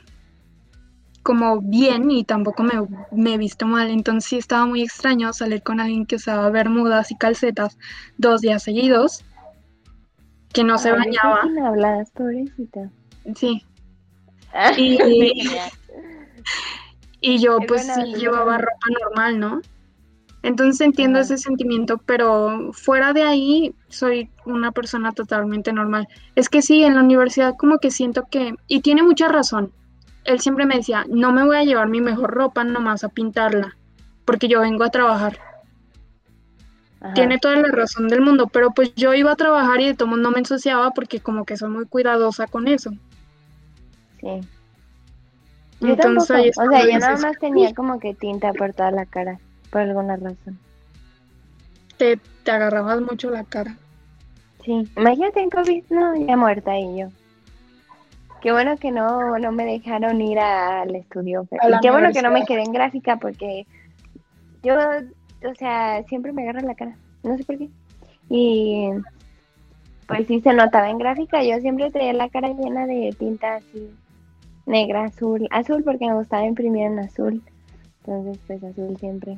como 1.23 1.61
bien 1.61 2.09
y 2.11 2.23
tampoco 2.23 2.63
me, 2.63 2.73
me 3.11 3.33
he 3.33 3.37
visto 3.37 3.65
mal. 3.65 3.89
Entonces 3.89 4.29
sí 4.29 4.37
estaba 4.37 4.65
muy 4.65 4.81
extraño 4.81 5.33
salir 5.33 5.61
con 5.63 5.79
alguien 5.79 6.05
que 6.05 6.15
usaba 6.15 6.49
bermudas 6.49 7.11
y 7.11 7.17
calcetas 7.17 7.77
dos 8.17 8.41
días 8.41 8.63
seguidos, 8.63 9.23
que 10.53 10.63
no 10.63 10.77
se 10.77 10.89
Ay, 10.89 10.93
¿de 10.93 10.99
bañaba. 10.99 11.41
quién 11.41 11.59
hablas, 11.59 12.11
pobrecita? 12.11 12.89
Sí. 13.35 13.63
Y-. 14.77 14.97
Y 17.23 17.37
yo 17.37 17.59
Es 17.59 17.67
pues 17.67 17.85
sí 17.85 18.15
llevaba 18.15 18.57
ropa 18.57 18.87
normal, 18.99 19.39
¿no? 19.39 19.61
Entonces 20.43 20.81
entiendo 20.81 21.19
ese 21.19 21.37
sentimiento, 21.37 21.99
pero 21.99 22.73
fuera 22.73 23.13
de 23.13 23.21
ahí 23.21 23.75
soy 23.89 24.31
una 24.45 24.71
persona 24.71 25.11
totalmente 25.11 25.71
normal. 25.71 26.07
Es 26.35 26.49
que 26.49 26.63
sí, 26.63 26.83
en 26.83 26.95
la 26.95 27.01
universidad 27.01 27.55
como 27.55 27.77
que 27.77 27.91
siento 27.91 28.27
que, 28.31 28.55
y 28.67 28.81
tiene 28.81 29.03
mucha 29.03 29.27
razón, 29.27 29.71
él 30.25 30.39
siempre 30.39 30.65
me 30.65 30.77
decía, 30.77 31.05
no 31.09 31.31
me 31.31 31.45
voy 31.45 31.57
a 31.57 31.63
llevar 31.63 31.87
mi 31.87 32.01
mejor 32.01 32.31
ropa 32.31 32.63
nomás 32.63 33.03
a 33.03 33.09
pintarla, 33.09 33.75
porque 34.25 34.47
yo 34.47 34.61
vengo 34.61 34.83
a 34.83 34.89
trabajar. 34.89 35.39
Ajá. 37.01 37.13
Tiene 37.13 37.39
toda 37.39 37.55
la 37.55 37.69
razón 37.69 38.07
del 38.07 38.21
mundo, 38.21 38.47
pero 38.47 38.71
pues 38.71 38.93
yo 38.95 39.13
iba 39.15 39.31
a 39.31 39.35
trabajar 39.35 39.81
y 39.81 39.91
de 39.91 40.05
modos 40.05 40.19
no 40.19 40.31
me 40.31 40.39
ensuciaba 40.39 40.91
porque 40.91 41.19
como 41.19 41.45
que 41.45 41.57
soy 41.57 41.69
muy 41.69 41.85
cuidadosa 41.87 42.45
con 42.47 42.67
eso. 42.67 42.91
Sí. 44.19 44.41
Yo 45.79 45.93
Entonces 45.93 46.27
tampoco. 46.27 46.33
ahí 46.33 46.49
O 46.49 46.69
sea, 46.69 46.91
yo 46.93 46.99
nada 46.99 47.17
más 47.17 47.39
tenía 47.39 47.73
como 47.73 47.99
que 47.99 48.13
tinta 48.13 48.53
por 48.53 48.73
toda 48.73 48.91
la 48.91 49.07
cara, 49.07 49.39
por 49.71 49.81
alguna 49.81 50.15
razón. 50.15 50.59
te, 51.97 52.17
te 52.43 52.51
agarrabas 52.51 53.01
mucho 53.01 53.29
la 53.31 53.43
cara. 53.43 53.77
Sí. 54.63 54.87
Imagínate 54.95 55.41
en 55.41 55.49
COVID, 55.49 55.83
no, 55.89 56.15
ya 56.15 56.37
muerta 56.37 56.77
y 56.77 56.99
yo. 56.99 57.07
Qué 58.41 58.51
bueno 58.51 58.75
que 58.77 58.91
no, 58.91 59.37
no 59.37 59.51
me 59.51 59.65
dejaron 59.65 60.21
ir 60.21 60.39
al 60.39 60.95
estudio. 60.95 61.45
pero- 61.49 61.75
y 61.75 61.79
qué 61.81 61.91
bueno 61.91 62.11
que 62.11 62.21
no 62.21 62.31
me 62.31 62.45
quedé 62.45 62.63
en 62.63 62.71
gráfica 62.73 63.17
porque 63.17 63.65
yo, 64.63 64.75
o 64.75 65.55
sea, 65.55 66.03
siempre 66.03 66.31
me 66.33 66.43
agarra 66.43 66.61
la 66.61 66.75
cara. 66.75 66.95
No 67.23 67.37
sé 67.37 67.43
por 67.43 67.57
qué. 67.57 67.69
Y 68.29 68.89
pues 70.07 70.27
sí 70.27 70.41
se 70.41 70.53
notaba 70.53 70.89
en 70.89 70.97
gráfica. 70.97 71.43
Yo 71.43 71.59
siempre 71.59 71.91
tenía 71.91 72.13
la 72.13 72.29
cara 72.29 72.49
llena 72.49 72.85
de 72.87 73.15
tinta 73.17 73.55
así, 73.55 73.91
negra, 74.65 75.05
azul. 75.05 75.47
Azul 75.51 75.83
porque 75.83 76.07
me 76.07 76.15
gustaba 76.15 76.43
imprimir 76.45 76.83
en 76.87 76.99
azul. 76.99 77.41
Entonces, 78.03 78.39
pues 78.47 78.63
azul 78.63 78.97
siempre. 78.97 79.37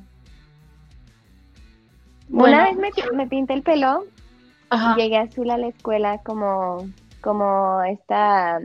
Bueno. 2.30 2.56
Una 2.58 2.66
vez 2.70 2.78
me, 2.78 3.16
me 3.18 3.28
pinté 3.28 3.54
el 3.54 3.64
pelo 3.64 4.06
Ajá. 4.70 4.96
y 4.98 5.02
llegué 5.02 5.18
azul 5.18 5.50
a 5.52 5.58
la 5.58 5.68
escuela 5.68 6.20
como, 6.20 6.88
como 7.22 7.84
esta 7.84 8.60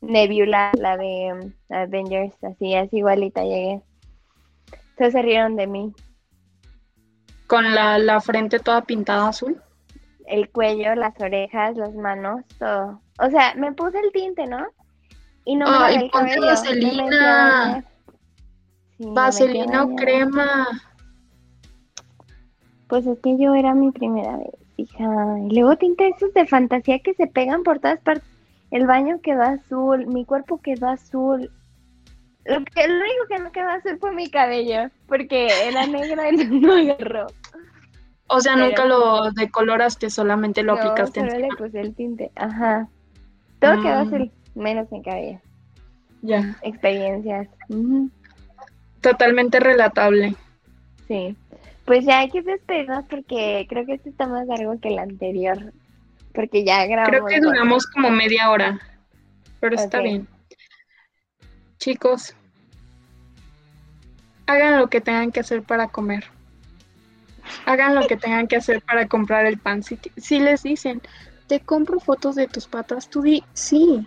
Nebula, 0.00 0.72
la 0.78 0.96
de 0.96 1.32
um, 1.32 1.52
Avengers, 1.74 2.34
así, 2.42 2.74
así 2.74 2.98
igualita 2.98 3.42
llegué. 3.42 3.82
Entonces 4.90 5.12
se 5.12 5.22
rieron 5.22 5.56
de 5.56 5.66
mí. 5.66 5.94
Con 7.46 7.74
la, 7.74 7.98
la 7.98 8.20
frente 8.20 8.60
toda 8.60 8.82
pintada 8.82 9.28
azul. 9.28 9.60
El 10.26 10.50
cuello, 10.50 10.94
las 10.94 11.18
orejas, 11.20 11.76
las 11.76 11.94
manos, 11.94 12.44
todo. 12.58 13.00
O 13.18 13.30
sea, 13.30 13.54
me 13.56 13.72
puse 13.72 13.98
el 13.98 14.12
tinte, 14.12 14.46
¿no? 14.46 14.66
Y 15.44 15.56
no 15.56 15.66
me 15.66 15.72
lavé 15.72 15.94
el 15.96 16.10
ponte 16.10 16.34
cabello. 16.36 16.46
vaselina. 16.46 17.84
Sí, 18.98 19.04
Vaselina 19.08 19.84
o 19.84 19.96
crema. 19.96 20.68
Pues 22.88 23.06
es 23.06 23.18
que 23.20 23.38
yo 23.38 23.54
era 23.54 23.74
mi 23.74 23.90
primera 23.90 24.36
vez, 24.36 24.54
hija. 24.76 25.04
Y 25.48 25.54
luego 25.54 25.76
tinta 25.76 26.06
esos 26.06 26.32
de 26.34 26.46
fantasía 26.46 26.98
que 27.00 27.14
se 27.14 27.26
pegan 27.26 27.62
por 27.62 27.78
todas 27.78 28.00
partes. 28.00 28.28
El 28.70 28.86
baño 28.86 29.20
quedó 29.22 29.42
azul, 29.42 30.06
mi 30.06 30.24
cuerpo 30.24 30.60
quedó 30.60 30.88
azul. 30.88 31.50
Lo, 32.44 32.64
que, 32.64 32.88
lo 32.88 32.94
único 32.94 33.26
que 33.28 33.38
no 33.38 33.52
quedó 33.52 33.68
azul 33.68 33.98
fue 34.00 34.12
mi 34.12 34.30
cabello, 34.30 34.90
porque 35.06 35.48
era 35.68 35.86
negro 35.86 36.22
y 36.30 36.46
no 36.60 36.72
agarró. 36.74 37.26
O 38.28 38.40
sea, 38.40 38.54
Pero- 38.54 38.66
nunca 38.66 38.84
lo 38.86 39.30
decoloraste, 39.32 40.08
solamente 40.08 40.62
lo 40.62 40.74
no, 40.76 40.80
aplicaste 40.80 41.20
solo 41.20 41.32
le 41.32 41.46
encima. 41.46 41.56
puse 41.56 41.80
el 41.80 41.94
tinte. 41.94 42.30
Ajá. 42.36 42.88
Todo 43.58 43.82
quedó 43.82 44.04
Mm. 44.04 44.08
azul, 44.08 44.30
menos 44.54 44.90
mi 44.92 45.02
cabello. 45.02 45.40
Ya. 46.22 46.56
Experiencias. 46.62 47.48
Totalmente 49.00 49.58
relatable. 49.60 50.34
Sí. 51.08 51.36
Pues 51.86 52.04
ya 52.04 52.20
hay 52.20 52.30
que 52.30 52.42
despedirnos 52.42 53.04
porque 53.08 53.66
creo 53.68 53.84
que 53.86 53.94
este 53.94 54.10
está 54.10 54.26
más 54.26 54.46
largo 54.46 54.78
que 54.80 54.88
el 54.88 54.98
anterior. 54.98 55.72
Porque 56.32 56.64
ya 56.64 56.86
grabamos. 56.86 57.10
Creo 57.10 57.26
que 57.26 57.40
duramos 57.40 57.86
como 57.86 58.10
media 58.10 58.50
hora. 58.50 58.78
Pero 59.60 59.76
está 59.76 60.00
bien. 60.00 60.26
Chicos, 61.78 62.34
hagan 64.46 64.78
lo 64.78 64.88
que 64.88 65.00
tengan 65.00 65.32
que 65.32 65.40
hacer 65.40 65.62
para 65.62 65.88
comer. 65.88 66.24
Hagan 67.66 67.94
lo 67.94 68.06
que 68.06 68.16
tengan 68.16 68.46
que 68.46 68.56
hacer 68.56 68.82
para 68.82 69.08
comprar 69.08 69.46
el 69.46 69.58
pan. 69.58 69.82
Si, 69.82 70.40
les 70.40 70.62
dicen, 70.62 71.00
te 71.46 71.60
compro 71.60 72.00
fotos 72.00 72.36
de 72.36 72.46
tus 72.46 72.66
patas, 72.66 73.08
tú 73.08 73.22
di 73.22 73.42
sí. 73.52 74.06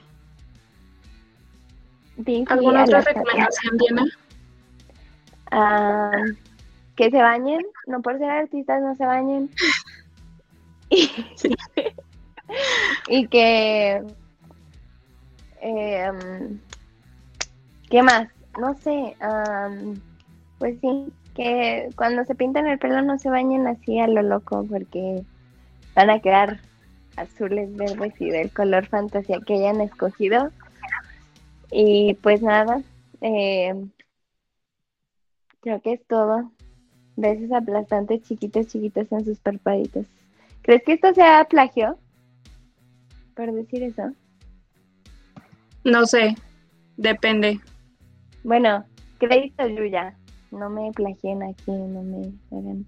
¿Alguna 2.47 2.83
otra 2.83 3.01
recomendación, 3.01 3.77
Diana? 3.77 4.05
Ah, 5.51 6.11
que 6.95 7.09
se 7.09 7.17
bañen, 7.17 7.61
no 7.87 8.01
por 8.01 8.17
ser 8.17 8.29
artistas 8.29 8.81
no 8.81 8.95
se 8.95 9.05
bañen. 9.05 9.49
Sí. 11.35 11.55
y 13.07 13.27
que... 13.27 14.03
um, 15.61 16.59
¿Qué 17.89 18.03
más? 18.03 18.29
No 18.59 18.73
sé. 18.75 19.15
um, 19.21 19.99
pues 20.59 20.79
sí, 20.79 21.11
que 21.35 21.89
cuando 21.95 22.23
se 22.25 22.35
pintan 22.35 22.67
el 22.67 22.79
pelo 22.79 23.01
no 23.01 23.17
se 23.19 23.29
bañen 23.29 23.67
así 23.67 23.99
a 23.99 24.07
lo 24.07 24.21
loco 24.21 24.65
porque 24.69 25.23
van 25.95 26.09
a 26.09 26.19
quedar 26.19 26.59
azules, 27.15 27.75
verdes 27.75 28.13
y 28.19 28.29
del 28.29 28.51
color 28.51 28.87
fantasía 28.87 29.39
que 29.45 29.55
hayan 29.55 29.81
escogido. 29.81 30.51
Y 31.71 32.15
pues 32.15 32.41
nada, 32.41 32.81
eh, 33.21 33.73
creo 35.61 35.81
que 35.81 35.93
es 35.93 36.05
todo. 36.07 36.51
Besos 37.15 37.51
aplastantes 37.51 38.23
chiquitos, 38.23 38.67
chiquitos 38.67 39.11
en 39.11 39.25
sus 39.25 39.39
parpaditos. 39.39 40.07
¿Crees 40.61 40.83
que 40.83 40.93
esto 40.93 41.13
sea 41.13 41.45
plagio? 41.45 41.97
Por 43.35 43.51
decir 43.51 43.83
eso. 43.83 44.11
No 45.83 46.05
sé, 46.05 46.35
depende. 46.97 47.59
Bueno, 48.43 48.85
crédito 49.17 49.67
Yuya. 49.67 50.15
No 50.51 50.69
me 50.69 50.91
plagien 50.91 51.41
aquí, 51.41 51.71
no 51.71 52.03
me 52.03 52.31
hagan. 52.51 52.85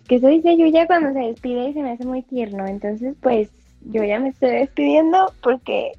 Es 0.00 0.08
que 0.08 0.14
eso 0.16 0.28
dice 0.28 0.56
Yuya 0.56 0.86
cuando 0.86 1.12
se 1.12 1.26
despide 1.26 1.68
y 1.68 1.74
se 1.74 1.82
me 1.82 1.92
hace 1.92 2.06
muy 2.06 2.22
tierno. 2.22 2.66
Entonces, 2.66 3.14
pues, 3.20 3.50
yo 3.82 4.02
ya 4.04 4.18
me 4.18 4.30
estoy 4.30 4.50
despidiendo 4.50 5.32
porque 5.42 5.92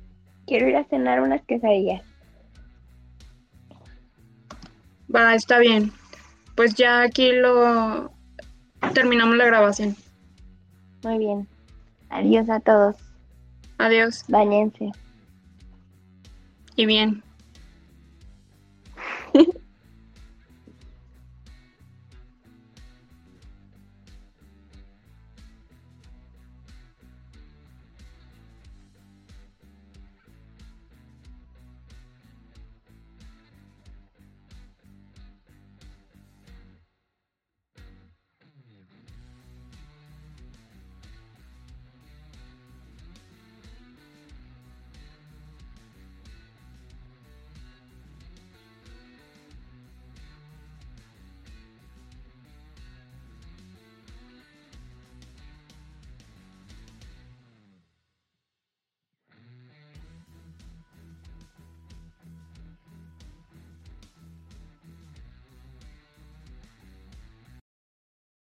quiero 0.47 0.67
ir 0.67 0.75
a 0.75 0.83
cenar 0.85 1.21
unas 1.21 1.43
quesadillas. 1.43 2.01
Va, 5.13 5.35
está 5.35 5.59
bien. 5.59 5.91
Pues 6.55 6.73
ya 6.75 7.01
aquí 7.01 7.31
lo 7.31 8.11
terminamos 8.93 9.37
la 9.37 9.45
grabación. 9.45 9.95
Muy 11.03 11.17
bien. 11.19 11.47
Adiós 12.09 12.49
a 12.49 12.59
todos. 12.59 12.95
Adiós 13.81 14.23
Báñense. 14.27 14.91
y 16.75 16.85
bien. 16.85 17.23